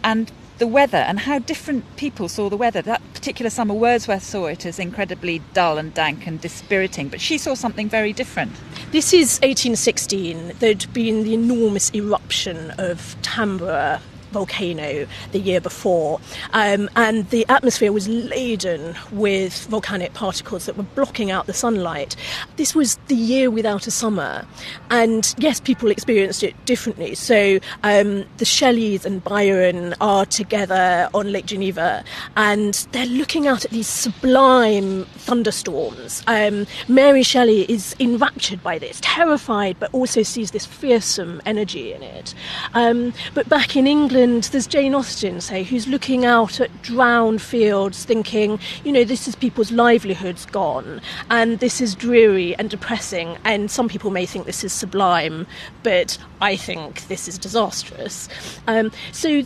and 0.04 0.32
the 0.60 0.68
weather 0.68 0.98
and 0.98 1.20
how 1.20 1.40
different 1.40 1.84
people 1.96 2.30
saw 2.30 2.50
the 2.50 2.58
weather. 2.58 2.82
That 2.82 3.02
particular 3.14 3.50
summer, 3.50 3.74
Wordsworth 3.74 4.24
saw 4.24 4.46
it 4.46 4.66
as 4.66 4.78
incredibly 4.78 5.42
dull 5.54 5.78
and 5.78 5.94
dank 5.94 6.28
and 6.28 6.40
dispiriting, 6.40 7.08
but 7.10 7.20
she 7.20 7.38
saw 7.38 7.56
something 7.56 7.90
very 7.90 8.14
different. 8.14 8.52
This 8.92 9.14
is 9.14 9.40
1816. 9.40 10.54
There'd 10.60 10.94
been 10.94 11.24
the 11.24 11.34
enormous 11.34 11.94
eruption 11.94 12.72
of 12.78 13.16
Tambora 13.22 14.02
volcano 14.32 15.08
the 15.32 15.40
year 15.40 15.62
before, 15.62 16.20
um, 16.54 16.90
and 16.96 17.30
the 17.30 17.46
atmosphere 17.50 17.92
was 17.92 18.08
laden 18.08 18.96
with 19.12 19.66
volcanic 19.68 20.14
particles 20.14 20.66
that 20.66 20.78
were 20.78 20.84
blocking 20.96 21.32
out 21.32 21.46
the 21.48 21.54
sunlight. 21.54 22.16
This 22.56 22.76
was 22.76 22.98
the 23.08 23.16
year 23.16 23.50
without 23.50 23.88
a 23.88 23.92
summer, 23.92 24.46
and 24.90 25.34
yes, 25.38 25.60
people 25.60 25.90
experienced 25.92 26.44
it 26.44 26.54
differently. 26.66 27.16
So 27.16 27.60
um, 27.84 28.26
the 28.38 28.46
Shelleys 28.46 29.06
and 29.06 29.24
Byron 29.24 29.96
are 30.02 30.26
together 30.26 31.10
on 31.14 31.32
Lake 31.32 31.46
Geneva, 31.46 32.04
and 32.36 32.74
they're 32.92 33.06
looking 33.06 33.48
out 33.48 33.66
at 33.66 33.72
these 33.72 33.88
sublime 33.88 35.06
thunderstorms. 35.18 36.24
Um, 36.28 36.68
Mary 36.88 37.24
Shelley 37.24 37.70
is 37.72 37.96
enraptured 38.00 38.64
by 38.64 38.80
this, 38.80 39.00
terrified, 39.02 39.78
but 39.80 39.94
also 39.94 40.24
sees 40.24 40.52
this 40.52 40.66
fearsome 40.66 41.42
energy 41.46 41.94
in 41.94 42.04
it. 42.04 42.34
Um, 42.74 43.14
but 43.34 43.48
back 43.50 43.76
in 43.76 43.88
England, 43.88 44.19
England, 44.20 44.44
there's 44.52 44.68
Jane 44.68 44.94
Austen, 44.94 45.40
say, 45.40 45.64
who's 45.64 45.88
looking 45.88 46.26
out 46.26 46.60
at 46.60 46.82
drowned 46.82 47.42
fields, 47.42 48.04
thinking, 48.04 48.60
you 48.84 48.92
know, 48.92 49.06
this 49.06 49.30
is 49.30 49.36
people's 49.36 49.72
livelihoods 49.72 50.46
gone, 50.46 51.00
and 51.30 51.60
this 51.60 51.80
is 51.80 51.96
dreary 51.96 52.54
and 52.56 52.70
depressing, 52.70 53.38
and 53.46 53.72
some 53.72 53.88
people 53.88 54.12
may 54.12 54.26
think 54.26 54.46
this 54.46 54.62
is 54.62 54.74
sublime, 54.74 55.48
but 55.84 56.18
I 56.42 56.58
think 56.58 57.08
this 57.08 57.30
is 57.30 57.38
disastrous. 57.38 58.28
Um, 58.68 58.92
so 59.14 59.44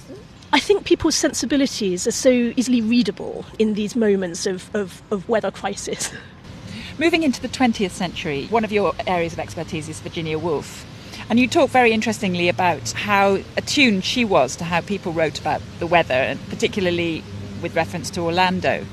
I 0.51 0.59
think 0.59 0.85
people's 0.85 1.15
sensibilities 1.15 2.07
are 2.07 2.11
so 2.11 2.31
easily 2.31 2.81
readable 2.81 3.45
in 3.59 3.75
these 3.75 3.95
moments 3.95 4.47
of, 4.47 4.75
of, 4.75 5.03
of 5.11 5.29
weather 5.29 5.51
crisis. 5.51 6.11
Moving 6.97 7.21
into 7.21 7.39
the 7.39 7.47
20th 7.47 7.91
century, 7.91 8.47
one 8.47 8.63
of 8.63 8.71
your 8.71 8.93
areas 9.05 9.33
of 9.33 9.39
expertise 9.39 9.87
is 9.87 9.99
Virginia 9.99 10.39
Woolf. 10.39 10.83
And 11.29 11.39
you 11.39 11.47
talk 11.47 11.69
very 11.69 11.91
interestingly 11.91 12.49
about 12.49 12.91
how 12.91 13.39
attuned 13.57 14.03
she 14.03 14.25
was 14.25 14.55
to 14.57 14.63
how 14.63 14.81
people 14.81 15.11
wrote 15.13 15.39
about 15.39 15.61
the 15.79 15.87
weather, 15.87 16.13
and 16.13 16.39
particularly 16.49 17.23
with 17.61 17.75
reference 17.75 18.09
to 18.11 18.21
Orlando 18.21 18.85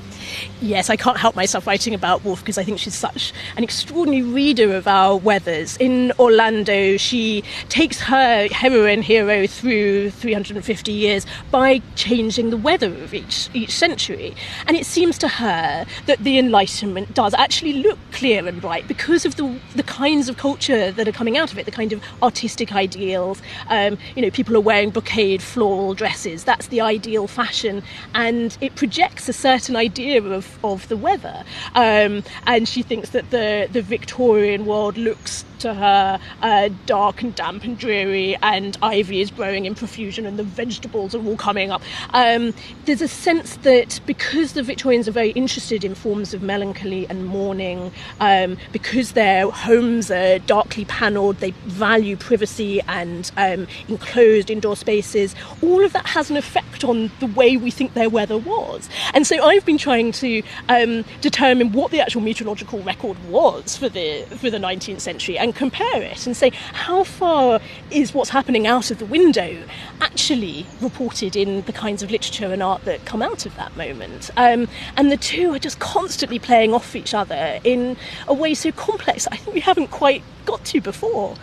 yes, 0.61 0.89
I 0.89 0.95
can't 0.95 1.17
help 1.17 1.35
myself 1.35 1.67
writing 1.67 1.93
about 1.93 2.23
Woolf 2.23 2.39
because 2.39 2.57
I 2.57 2.63
think 2.63 2.79
she's 2.79 2.95
such 2.95 3.33
an 3.57 3.63
extraordinary 3.63 4.23
reader 4.23 4.75
of 4.75 4.87
our 4.87 5.17
weathers. 5.17 5.77
In 5.77 6.11
Orlando, 6.19 6.97
she 6.97 7.43
takes 7.69 7.99
her 8.01 8.47
heroine 8.51 9.01
hero 9.01 9.47
through 9.47 10.11
350 10.11 10.91
years 10.91 11.25
by 11.49 11.81
changing 11.95 12.49
the 12.49 12.57
weather 12.57 12.87
of 12.87 13.13
each, 13.13 13.49
each 13.53 13.71
century. 13.71 14.35
And 14.67 14.77
it 14.77 14.85
seems 14.85 15.17
to 15.19 15.27
her 15.27 15.85
that 16.05 16.19
the 16.19 16.37
Enlightenment 16.37 17.13
does 17.13 17.33
actually 17.33 17.73
look 17.73 17.99
clear 18.11 18.47
and 18.47 18.61
bright 18.61 18.87
because 18.87 19.25
of 19.25 19.35
the, 19.35 19.59
the 19.75 19.83
kinds 19.83 20.29
of 20.29 20.37
culture 20.37 20.91
that 20.91 21.07
are 21.07 21.11
coming 21.11 21.37
out 21.37 21.51
of 21.51 21.57
it, 21.57 21.65
the 21.65 21.71
kind 21.71 21.93
of 21.93 22.01
artistic 22.21 22.73
ideals. 22.73 23.41
Um, 23.69 23.97
you 24.15 24.21
know, 24.21 24.29
people 24.31 24.55
are 24.55 24.61
wearing 24.61 24.89
brocade 24.89 25.41
floral 25.41 25.93
dresses. 25.93 26.43
That's 26.43 26.67
the 26.67 26.81
ideal 26.81 27.27
fashion. 27.27 27.83
And 28.13 28.57
it 28.61 28.75
projects 28.75 29.29
a 29.29 29.33
certain 29.33 29.75
idea 29.75 30.20
of, 30.25 30.63
of 30.63 30.87
the 30.87 30.97
weather. 30.97 31.43
Um, 31.75 32.23
and 32.45 32.67
she 32.67 32.83
thinks 32.83 33.11
that 33.11 33.29
the, 33.29 33.67
the 33.71 33.81
Victorian 33.81 34.65
world 34.65 34.97
looks 34.97 35.45
to 35.61 35.73
her 35.73 36.19
uh, 36.41 36.69
dark 36.85 37.21
and 37.21 37.33
damp 37.35 37.63
and 37.63 37.77
dreary, 37.77 38.37
and 38.41 38.77
ivy 38.81 39.21
is 39.21 39.31
growing 39.31 39.65
in 39.65 39.75
profusion, 39.75 40.25
and 40.25 40.37
the 40.37 40.43
vegetables 40.43 41.15
are 41.15 41.25
all 41.25 41.37
coming 41.37 41.71
up. 41.71 41.81
Um, 42.13 42.53
there's 42.85 43.01
a 43.01 43.07
sense 43.07 43.57
that 43.57 43.99
because 44.05 44.53
the 44.53 44.63
Victorians 44.63 45.07
are 45.07 45.11
very 45.11 45.31
interested 45.31 45.83
in 45.83 45.95
forms 45.95 46.33
of 46.33 46.41
melancholy 46.41 47.07
and 47.09 47.25
mourning, 47.25 47.91
um, 48.19 48.57
because 48.71 49.13
their 49.13 49.49
homes 49.49 50.11
are 50.11 50.39
darkly 50.39 50.85
panelled, 50.85 51.37
they 51.37 51.51
value 51.65 52.15
privacy 52.15 52.81
and 52.87 53.31
um, 53.37 53.67
enclosed 53.87 54.49
indoor 54.49 54.75
spaces, 54.75 55.35
all 55.61 55.83
of 55.83 55.93
that 55.93 56.07
has 56.07 56.29
an 56.29 56.37
effect 56.37 56.83
on 56.83 57.11
the 57.19 57.27
way 57.27 57.57
we 57.57 57.71
think 57.71 57.93
their 57.93 58.09
weather 58.09 58.37
was. 58.37 58.89
And 59.13 59.25
so 59.27 59.43
I've 59.43 59.65
been 59.65 59.77
trying 59.77 60.11
to 60.13 60.41
um, 60.69 61.05
determine 61.21 61.71
what 61.71 61.91
the 61.91 61.99
actual 61.99 62.21
meteorological 62.21 62.81
record 62.81 63.17
was 63.29 63.77
for 63.77 63.89
the 63.89 64.25
for 64.37 64.49
the 64.49 64.57
19th 64.57 65.01
century 65.01 65.37
and 65.37 65.50
compare 65.53 66.01
it 66.01 66.25
and 66.25 66.35
say 66.35 66.49
how 66.73 67.03
far 67.03 67.59
is 67.89 68.13
what's 68.13 68.29
happening 68.29 68.67
out 68.67 68.91
of 68.91 68.99
the 68.99 69.05
window 69.05 69.63
actually 70.01 70.65
reported 70.81 71.35
in 71.35 71.61
the 71.63 71.73
kinds 71.73 72.03
of 72.03 72.11
literature 72.11 72.51
and 72.51 72.61
art 72.61 72.83
that 72.85 73.05
come 73.05 73.21
out 73.21 73.45
of 73.45 73.55
that 73.55 73.75
moment. 73.75 74.29
Um, 74.37 74.67
and 74.97 75.11
the 75.11 75.17
two 75.17 75.53
are 75.53 75.59
just 75.59 75.79
constantly 75.79 76.39
playing 76.39 76.73
off 76.73 76.95
each 76.95 77.13
other 77.13 77.59
in 77.63 77.97
a 78.27 78.33
way 78.33 78.53
so 78.53 78.71
complex 78.71 79.27
I 79.27 79.37
think 79.37 79.53
we 79.53 79.61
haven't 79.61 79.87
quite 79.87 80.23
got 80.45 80.63
to 80.65 80.81
before. 80.81 81.35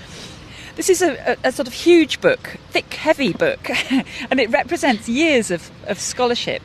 This 0.76 0.88
is 0.88 1.02
a, 1.02 1.32
a, 1.32 1.48
a, 1.48 1.52
sort 1.52 1.66
of 1.66 1.74
huge 1.74 2.20
book, 2.20 2.56
thick, 2.70 2.94
heavy 2.94 3.32
book, 3.32 3.68
and 4.30 4.38
it 4.38 4.48
represents 4.50 5.08
years 5.08 5.50
of, 5.50 5.72
of 5.88 5.98
scholarship. 5.98 6.62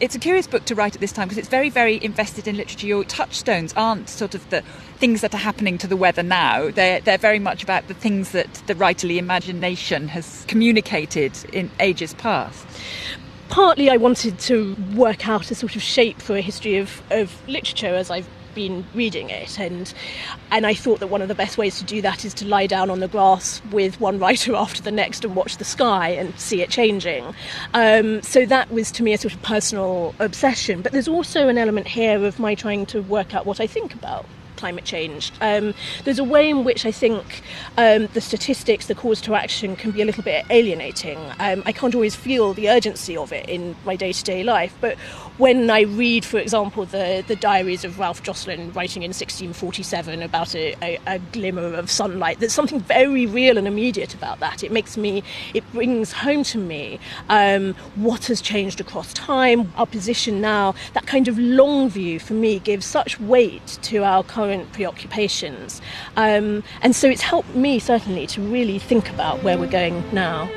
It's 0.00 0.16
a 0.16 0.18
curious 0.18 0.48
book 0.48 0.64
to 0.64 0.74
write 0.74 0.96
at 0.96 1.00
this 1.00 1.12
time 1.12 1.28
because 1.28 1.38
it's 1.38 1.48
very, 1.48 1.70
very 1.70 2.02
invested 2.02 2.48
in 2.48 2.56
literature. 2.56 2.86
Your 2.86 3.04
touchstones 3.04 3.72
aren't 3.76 4.08
sort 4.08 4.34
of 4.34 4.48
the 4.50 4.62
things 4.98 5.20
that 5.20 5.32
are 5.34 5.38
happening 5.38 5.78
to 5.78 5.86
the 5.86 5.96
weather 5.96 6.22
now. 6.22 6.70
They're, 6.70 7.00
they're 7.00 7.16
very 7.16 7.38
much 7.38 7.62
about 7.62 7.86
the 7.86 7.94
things 7.94 8.32
that 8.32 8.52
the 8.66 8.74
writerly 8.74 9.18
imagination 9.18 10.08
has 10.08 10.44
communicated 10.48 11.32
in 11.52 11.70
ages 11.78 12.14
past 12.14 12.66
partly 13.50 13.88
I 13.88 13.98
wanted 13.98 14.38
to 14.40 14.74
work 14.96 15.28
out 15.28 15.50
a 15.50 15.54
sort 15.54 15.76
of 15.76 15.82
shape 15.82 16.20
for 16.20 16.34
a 16.36 16.40
history 16.40 16.78
of, 16.78 17.02
of 17.10 17.46
literature 17.46 17.94
as 17.94 18.10
I've 18.10 18.28
been 18.54 18.84
reading 18.94 19.30
it 19.30 19.58
and 19.58 19.92
and 20.50 20.66
I 20.66 20.74
thought 20.74 21.00
that 21.00 21.08
one 21.08 21.22
of 21.22 21.28
the 21.28 21.34
best 21.34 21.58
ways 21.58 21.78
to 21.78 21.84
do 21.84 22.00
that 22.02 22.24
is 22.24 22.32
to 22.34 22.46
lie 22.46 22.66
down 22.66 22.90
on 22.90 23.00
the 23.00 23.08
grass 23.08 23.60
with 23.70 24.00
one 24.00 24.18
writer 24.18 24.54
after 24.64 24.82
the 24.82 24.92
next 24.92 25.24
and 25.24 25.34
watch 25.34 25.56
the 25.56 25.64
sky 25.64 26.10
and 26.10 26.38
see 26.38 26.62
it 26.62 26.70
changing. 26.70 27.34
Um, 27.72 28.22
so 28.22 28.46
that 28.46 28.70
was 28.70 28.90
to 28.92 29.02
me 29.02 29.12
a 29.12 29.18
sort 29.18 29.34
of 29.34 29.42
personal 29.42 30.14
obsession. 30.18 30.82
But 30.82 30.92
there's 30.92 31.08
also 31.08 31.48
an 31.48 31.58
element 31.58 31.88
here 31.88 32.24
of 32.24 32.38
my 32.38 32.54
trying 32.54 32.86
to 32.86 33.02
work 33.02 33.34
out 33.34 33.46
what 33.46 33.60
I 33.60 33.66
think 33.66 33.94
about 33.94 34.26
climate 34.64 34.84
change. 34.86 35.30
Um, 35.42 35.74
there's 36.04 36.18
a 36.18 36.24
way 36.24 36.48
in 36.48 36.64
which 36.64 36.86
I 36.86 36.90
think 36.90 37.42
um, 37.76 38.06
the 38.14 38.20
statistics, 38.22 38.86
the 38.86 38.94
calls 38.94 39.20
to 39.20 39.34
action, 39.34 39.76
can 39.76 39.90
be 39.90 40.00
a 40.00 40.06
little 40.06 40.22
bit 40.22 40.46
alienating. 40.48 41.18
Um, 41.38 41.62
I 41.66 41.72
can't 41.72 41.94
always 41.94 42.14
feel 42.14 42.54
the 42.54 42.70
urgency 42.70 43.14
of 43.14 43.30
it 43.30 43.46
in 43.46 43.76
my 43.84 43.94
day 43.94 44.12
to 44.14 44.24
day 44.24 44.42
life, 44.42 44.74
but 44.80 44.96
when 45.36 45.68
I 45.68 45.80
read, 45.82 46.24
for 46.24 46.38
example, 46.38 46.86
the, 46.86 47.24
the 47.26 47.34
diaries 47.36 47.84
of 47.84 47.98
Ralph 47.98 48.22
Josselin 48.22 48.72
writing 48.74 49.02
in 49.02 49.08
1647 49.08 50.22
about 50.22 50.54
a, 50.54 50.76
a, 50.80 50.98
a, 51.06 51.18
glimmer 51.32 51.74
of 51.74 51.90
sunlight, 51.90 52.38
there's 52.38 52.52
something 52.52 52.78
very 52.78 53.26
real 53.26 53.58
and 53.58 53.66
immediate 53.66 54.14
about 54.14 54.38
that. 54.38 54.62
It 54.62 54.70
makes 54.70 54.96
me, 54.96 55.24
it 55.52 55.64
brings 55.72 56.12
home 56.12 56.44
to 56.44 56.58
me 56.58 57.00
um, 57.28 57.74
what 57.96 58.26
has 58.26 58.40
changed 58.40 58.80
across 58.80 59.12
time, 59.12 59.72
our 59.76 59.86
position 59.86 60.40
now. 60.40 60.74
That 60.92 61.06
kind 61.06 61.26
of 61.26 61.36
long 61.36 61.88
view 61.88 62.20
for 62.20 62.34
me 62.34 62.60
gives 62.60 62.86
such 62.86 63.18
weight 63.18 63.78
to 63.82 64.04
our 64.04 64.22
current 64.22 64.53
preoccupations. 64.72 65.80
Um, 66.16 66.62
and 66.82 66.94
so 66.94 67.08
it's 67.08 67.22
helped 67.22 67.54
me 67.54 67.78
certainly 67.78 68.26
to 68.28 68.40
really 68.40 68.78
think 68.78 69.10
about 69.10 69.42
where 69.42 69.58
we're 69.58 69.66
going 69.70 70.02
now. 70.12 70.50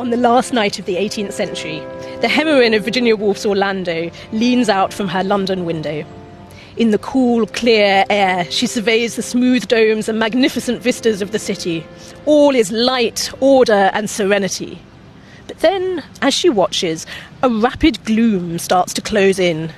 On 0.00 0.08
the 0.08 0.16
last 0.16 0.52
night 0.52 0.78
of 0.78 0.86
the 0.86 0.96
18th 0.96 1.32
century, 1.32 1.78
the 2.20 2.28
heroine 2.28 2.74
of 2.74 2.82
Virginia 2.82 3.14
Woolf's 3.14 3.46
Orlando 3.46 4.10
leans 4.32 4.68
out 4.68 4.92
from 4.92 5.08
her 5.08 5.22
London 5.22 5.64
window. 5.64 6.04
In 6.80 6.92
the 6.92 6.98
cool, 6.98 7.46
clear 7.46 8.06
air, 8.08 8.50
she 8.50 8.66
surveys 8.66 9.14
the 9.14 9.22
smooth 9.22 9.68
domes 9.68 10.08
and 10.08 10.18
magnificent 10.18 10.80
vistas 10.80 11.20
of 11.20 11.30
the 11.30 11.38
city. 11.38 11.86
All 12.24 12.54
is 12.54 12.72
light, 12.72 13.30
order, 13.38 13.90
and 13.92 14.08
serenity. 14.08 14.80
But 15.46 15.58
then, 15.58 16.02
as 16.22 16.32
she 16.32 16.48
watches, 16.48 17.04
a 17.42 17.50
rapid 17.50 18.02
gloom 18.06 18.58
starts 18.58 18.94
to 18.94 19.02
close 19.02 19.38
in. 19.38 19.74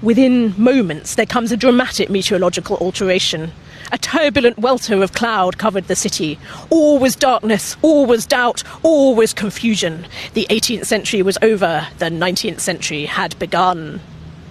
Within 0.00 0.54
moments, 0.56 1.16
there 1.16 1.26
comes 1.26 1.52
a 1.52 1.58
dramatic 1.58 2.08
meteorological 2.08 2.78
alteration. 2.78 3.52
A 3.92 3.98
turbulent 3.98 4.58
welter 4.58 5.02
of 5.02 5.12
cloud 5.12 5.58
covered 5.58 5.88
the 5.88 5.94
city. 5.94 6.38
All 6.70 6.98
was 6.98 7.16
darkness, 7.16 7.76
all 7.82 8.06
was 8.06 8.24
doubt, 8.24 8.62
all 8.82 9.14
was 9.14 9.34
confusion. 9.34 10.06
The 10.32 10.46
18th 10.48 10.86
century 10.86 11.20
was 11.20 11.36
over, 11.42 11.86
the 11.98 12.06
19th 12.06 12.60
century 12.60 13.04
had 13.04 13.38
begun. 13.38 14.00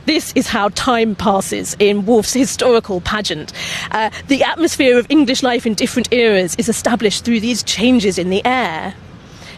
This 0.05 0.33
is 0.33 0.47
how 0.47 0.69
time 0.69 1.15
passes 1.15 1.75
in 1.77 2.05
Woolf's 2.05 2.33
historical 2.33 3.01
pageant. 3.01 3.53
Uh, 3.91 4.09
the 4.27 4.43
atmosphere 4.43 4.97
of 4.97 5.05
English 5.09 5.43
life 5.43 5.67
in 5.67 5.75
different 5.75 6.11
eras 6.11 6.55
is 6.57 6.67
established 6.69 7.25
through 7.25 7.41
these 7.41 7.61
changes 7.63 8.17
in 8.17 8.29
the 8.29 8.43
air. 8.45 8.95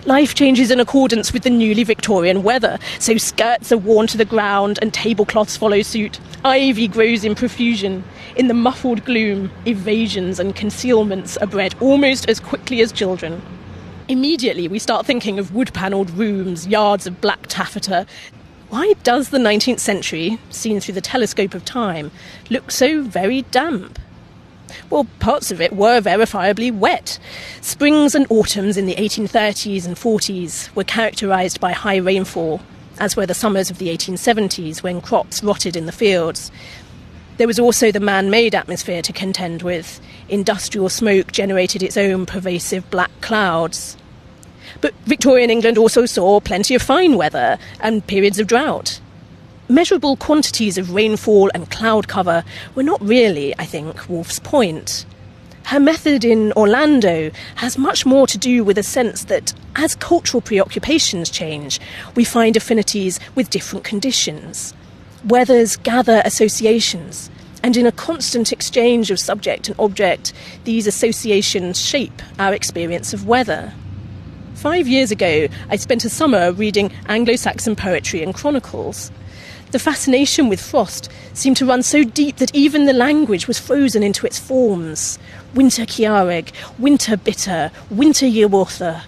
Life 0.06 0.34
changes 0.34 0.72
in 0.72 0.80
accordance 0.80 1.32
with 1.32 1.44
the 1.44 1.52
newly 1.52 1.84
Victorian 1.84 2.42
weather, 2.42 2.80
so 2.98 3.18
skirts 3.18 3.72
are 3.72 3.78
worn 3.78 4.08
to 4.08 4.18
the 4.18 4.26
ground 4.26 4.80
and 4.82 4.92
tablecloths 4.92 5.56
follow 5.56 5.84
suit. 5.84 6.20
Ivy 6.44 6.88
grows 6.88 7.24
in 7.24 7.36
profusion. 7.36 8.04
In 8.36 8.48
the 8.48 8.56
muffled 8.56 9.06
gloom, 9.06 9.52
evasions 9.68 10.40
and 10.40 10.56
concealments 10.56 11.38
are 11.38 11.48
bred 11.48 11.76
almost 11.80 12.28
as 12.28 12.40
quickly 12.40 12.82
as 12.82 12.92
children. 12.92 13.42
Immediately, 14.08 14.68
we 14.68 14.80
start 14.80 15.06
thinking 15.06 15.38
of 15.38 15.54
wood 15.54 15.72
panelled 15.74 16.10
rooms, 16.10 16.68
yards 16.68 17.06
of 17.06 17.22
black 17.22 17.46
taffeta. 17.48 18.08
Why 18.72 18.94
does 19.04 19.32
the 19.32 19.38
19th 19.38 19.82
century, 19.82 20.40
seen 20.50 20.80
through 20.80 20.94
the 20.94 21.02
telescope 21.02 21.54
of 21.54 21.66
time, 21.66 22.10
look 22.50 22.72
so 22.72 23.02
very 23.02 23.42
damp? 23.42 24.00
Well, 24.90 25.08
parts 25.20 25.52
of 25.52 25.60
it 25.60 25.74
were 25.74 26.00
verifiably 26.00 26.74
wet. 26.74 27.20
Springs 27.60 28.16
and 28.16 28.26
autumns 28.30 28.78
in 28.78 28.86
the 28.86 28.96
1830s 28.96 29.86
and 29.86 29.98
40s 29.98 30.74
were 30.74 30.86
characterised 30.86 31.60
by 31.60 31.74
high 31.74 31.98
rainfall, 31.98 32.62
as 32.98 33.18
were 33.18 33.26
the 33.26 33.34
summers 33.34 33.70
of 33.70 33.78
the 33.78 33.90
1870s 33.90 34.82
when 34.82 35.02
crops 35.02 35.44
rotted 35.44 35.76
in 35.76 35.86
the 35.86 35.92
fields. 35.92 36.50
There 37.36 37.48
was 37.48 37.60
also 37.60 37.92
the 37.92 38.00
man 38.00 38.30
made 38.30 38.56
atmosphere 38.56 39.02
to 39.02 39.12
contend 39.12 39.64
with. 39.64 40.00
Industrial 40.30 40.88
smoke 40.88 41.34
generated 41.34 41.84
its 41.84 41.98
own 41.98 42.26
pervasive 42.26 42.90
black 42.90 43.12
clouds. 43.20 43.98
But 44.80 44.94
Victorian 45.06 45.50
England 45.50 45.78
also 45.78 46.06
saw 46.06 46.40
plenty 46.40 46.76
of 46.76 46.82
fine 46.82 47.18
weather 47.18 47.58
and 47.80 48.06
periods 48.06 48.40
of 48.40 48.48
drought 48.48 49.00
measurable 49.72 50.18
quantities 50.18 50.78
of 50.78 50.94
rainfall 50.94 51.50
and 51.54 51.72
cloud 51.72 52.08
cover 52.08 52.44
were 52.76 52.84
not 52.84 53.02
really, 53.02 53.56
I 53.58 53.66
think, 53.66 54.10
Woolf's 54.10 54.40
point. 54.40 55.06
Her 55.66 55.80
method 55.80 56.26
in 56.26 56.52
Orlando 56.54 57.32
has 57.56 57.78
much 57.78 58.06
more 58.06 58.28
to 58.28 58.38
do 58.38 58.64
with 58.64 58.78
a 58.78 58.84
sense 58.84 59.26
that 59.26 59.54
as 59.78 59.96
cultural 59.96 60.42
preoccupations 60.42 61.30
change, 61.30 61.80
we 62.16 62.26
find 62.26 62.58
affinities 62.58 63.20
with 63.36 63.50
different 63.50 63.86
conditions. 63.86 64.74
Weathers 65.24 65.78
gather 65.78 66.22
associations, 66.26 67.30
and 67.64 67.78
in 67.78 67.86
a 67.86 67.92
constant 67.92 68.52
exchange 68.52 69.12
of 69.12 69.20
subject 69.20 69.70
and 69.70 69.80
object, 69.80 70.34
these 70.66 70.88
associations 70.88 71.80
shape 71.80 72.22
our 72.38 72.54
experience 72.54 73.14
of 73.14 73.28
weather. 73.28 73.74
Five 74.62 74.88
years 74.88 75.10
ago, 75.10 75.48
I 75.72 75.76
spent 75.76 76.06
a 76.06 76.10
summer 76.10 76.52
reading 76.52 76.94
Anglo 77.08 77.36
Saxon 77.36 77.76
poetry 77.76 78.22
and 78.22 78.32
chronicles. 78.32 79.12
The 79.72 79.80
fascination 79.80 80.50
with 80.50 80.62
frost 80.62 81.10
seemed 81.34 81.58
to 81.58 81.66
run 81.66 81.82
so 81.82 82.04
deep 82.04 82.36
that 82.36 82.54
even 82.54 82.86
the 82.86 82.94
language 82.94 83.48
was 83.48 83.58
frozen 83.58 84.04
into 84.04 84.28
its 84.28 84.38
forms. 84.38 85.18
Winter 85.56 85.88
Ciareg, 85.88 86.52
Winter 86.78 87.18
Bitter, 87.18 87.72
Winter 87.90 88.28
Yearwotha. 88.28 89.02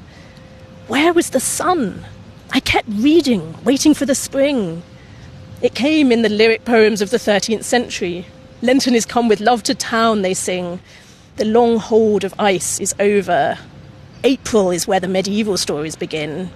Where 0.87 1.13
was 1.13 1.29
the 1.29 1.39
sun? 1.39 2.03
I 2.49 2.59
kept 2.59 2.89
reading, 2.89 3.55
waiting 3.63 3.93
for 3.93 4.07
the 4.07 4.15
spring. 4.15 4.81
It 5.61 5.75
came 5.75 6.11
in 6.11 6.23
the 6.23 6.29
lyric 6.29 6.65
poems 6.65 6.99
of 6.99 7.11
the 7.11 7.17
13th 7.17 7.63
century. 7.63 8.25
Lenten 8.63 8.95
is 8.95 9.05
come 9.05 9.27
with 9.27 9.39
love 9.39 9.61
to 9.63 9.75
town, 9.75 10.23
they 10.23 10.33
sing. 10.33 10.79
The 11.35 11.45
long 11.45 11.77
hold 11.77 12.23
of 12.23 12.33
ice 12.39 12.79
is 12.79 12.95
over. 12.99 13.59
April 14.25 14.71
is 14.71 14.87
where 14.87 15.01
the 15.01 15.07
medieval 15.07 15.57
stories 15.57 15.97
begin. 15.97 16.49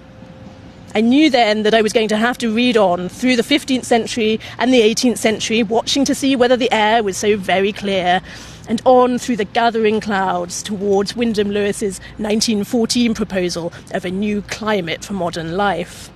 I 0.94 1.02
knew 1.02 1.28
then 1.28 1.64
that 1.64 1.74
I 1.74 1.82
was 1.82 1.92
going 1.92 2.08
to 2.08 2.16
have 2.16 2.38
to 2.38 2.54
read 2.54 2.78
on 2.78 3.10
through 3.10 3.36
the 3.36 3.42
15th 3.42 3.84
century 3.84 4.40
and 4.58 4.72
the 4.72 4.80
18th 4.80 5.18
century, 5.18 5.62
watching 5.62 6.06
to 6.06 6.14
see 6.14 6.34
whether 6.34 6.56
the 6.56 6.72
air 6.72 7.02
was 7.02 7.18
so 7.18 7.36
very 7.36 7.74
clear, 7.74 8.22
and 8.70 8.80
on 8.86 9.18
through 9.18 9.36
the 9.36 9.44
gathering 9.44 10.00
clouds 10.00 10.62
towards 10.62 11.14
Wyndham 11.14 11.50
Lewis's 11.50 11.98
1914 12.16 13.12
proposal 13.12 13.70
of 13.92 14.06
a 14.06 14.10
new 14.10 14.40
climate 14.42 15.04
for 15.04 15.12
modern 15.12 15.54
life. 15.54 16.10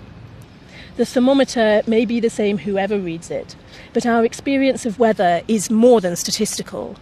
The 0.96 1.04
thermometer 1.04 1.82
may 1.86 2.06
be 2.06 2.18
the 2.18 2.30
same 2.30 2.58
whoever 2.58 2.98
reads 2.98 3.30
it, 3.30 3.56
but 3.92 4.06
our 4.06 4.24
experience 4.24 4.86
of 4.86 4.98
weather 4.98 5.42
is 5.48 5.70
more 5.70 6.00
than 6.00 6.16
statistical. 6.16 6.96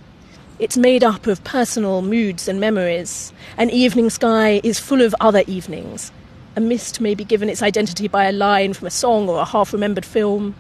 It's 0.60 0.76
made 0.76 1.02
up 1.02 1.26
of 1.26 1.42
personal 1.42 2.02
moods 2.02 2.46
and 2.46 2.60
memories. 2.60 3.32
An 3.56 3.70
evening 3.70 4.10
sky 4.10 4.60
is 4.62 4.78
full 4.78 5.00
of 5.00 5.14
other 5.18 5.42
evenings, 5.46 6.12
a 6.54 6.60
mist 6.60 7.00
may 7.00 7.14
be 7.14 7.24
given 7.24 7.48
its 7.48 7.62
identity 7.62 8.08
by 8.08 8.26
a 8.26 8.32
line 8.32 8.74
from 8.74 8.86
a 8.86 8.90
song 8.90 9.26
or 9.30 9.40
a 9.40 9.46
half 9.46 9.72
remembered 9.72 10.04
film. 10.04 10.54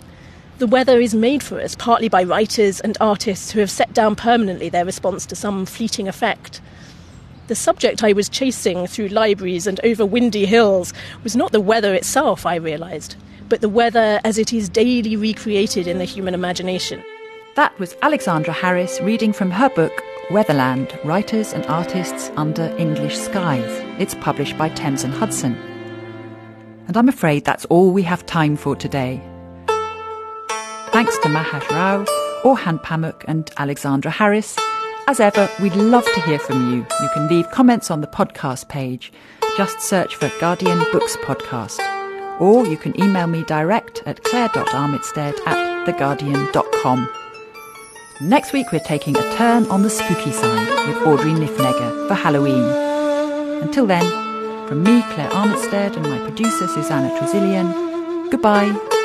The 0.56 0.66
weather 0.66 1.00
is 1.00 1.14
made 1.14 1.42
for 1.42 1.60
us 1.60 1.74
partly 1.74 2.08
by 2.08 2.24
writers 2.24 2.80
and 2.80 2.96
artists 2.98 3.50
who 3.50 3.60
have 3.60 3.70
set 3.70 3.92
down 3.92 4.16
permanently 4.16 4.70
their 4.70 4.86
response 4.86 5.26
to 5.26 5.36
some 5.36 5.66
fleeting 5.66 6.08
effect. 6.08 6.62
The 7.48 7.54
subject 7.54 8.02
I 8.02 8.14
was 8.14 8.30
chasing 8.30 8.86
through 8.86 9.08
libraries 9.08 9.66
and 9.66 9.80
over 9.84 10.06
windy 10.06 10.46
hills 10.46 10.94
was 11.22 11.36
not 11.36 11.52
the 11.52 11.60
weather 11.60 11.92
itself, 11.92 12.46
I 12.46 12.54
realised, 12.54 13.16
but 13.50 13.60
the 13.60 13.68
weather 13.68 14.18
as 14.24 14.38
it 14.38 14.50
is 14.54 14.70
daily 14.70 15.14
recreated 15.14 15.86
in 15.86 15.98
the 15.98 16.06
human 16.06 16.32
imagination. 16.32 17.04
That 17.56 17.76
was 17.78 17.96
Alexandra 18.02 18.52
Harris 18.54 19.00
reading 19.00 19.32
from 19.32 19.50
her 19.50 19.68
book 19.70 19.92
Weatherland 20.30 20.96
Writers 21.04 21.52
and 21.52 21.66
Artists 21.66 22.30
Under 22.36 22.74
English 22.78 23.18
Skies. 23.18 23.68
It's 23.98 24.14
published 24.14 24.56
by 24.56 24.68
Thames 24.68 25.02
and 25.02 25.12
Hudson. 25.12 25.56
And 26.86 26.96
I'm 26.96 27.08
afraid 27.08 27.44
that's 27.44 27.64
all 27.66 27.90
we 27.90 28.02
have 28.04 28.24
time 28.26 28.56
for 28.56 28.76
today. 28.76 29.20
Thanks 30.92 31.18
to 31.18 31.28
Mahesh 31.28 31.68
Rao, 31.70 32.04
Orhan 32.44 32.82
Pamuk, 32.82 33.24
and 33.26 33.50
Alexandra 33.58 34.10
Harris. 34.12 34.56
As 35.08 35.18
ever, 35.18 35.50
we'd 35.60 35.74
love 35.74 36.04
to 36.04 36.20
hear 36.22 36.38
from 36.38 36.70
you. 36.72 36.86
You 37.02 37.08
can 37.14 37.28
leave 37.28 37.50
comments 37.50 37.90
on 37.90 38.00
the 38.00 38.06
podcast 38.06 38.68
page. 38.68 39.12
Just 39.56 39.80
search 39.80 40.14
for 40.14 40.30
Guardian 40.40 40.78
Books 40.92 41.16
Podcast. 41.16 41.80
Or 42.40 42.64
you 42.64 42.76
can 42.76 42.98
email 43.00 43.26
me 43.26 43.42
direct 43.42 44.02
at 44.06 44.22
claire.armitstead 44.22 45.34
at 45.46 45.86
theguardian.com. 45.86 47.08
Next 48.22 48.52
week, 48.52 48.70
we're 48.70 48.80
taking 48.80 49.16
a 49.16 49.36
turn 49.36 49.64
on 49.70 49.80
the 49.80 49.88
spooky 49.88 50.30
side 50.30 50.86
with 50.86 51.06
Audrey 51.06 51.32
Niffenegger 51.32 52.06
for 52.06 52.12
Halloween. 52.12 52.64
Until 53.62 53.86
then, 53.86 54.06
from 54.68 54.82
me, 54.82 55.02
Claire 55.14 55.30
Armitstead, 55.30 55.96
and 55.96 56.02
my 56.02 56.18
producer, 56.18 56.66
Susannah 56.68 57.18
Tresilian, 57.18 58.28
goodbye 58.28 58.99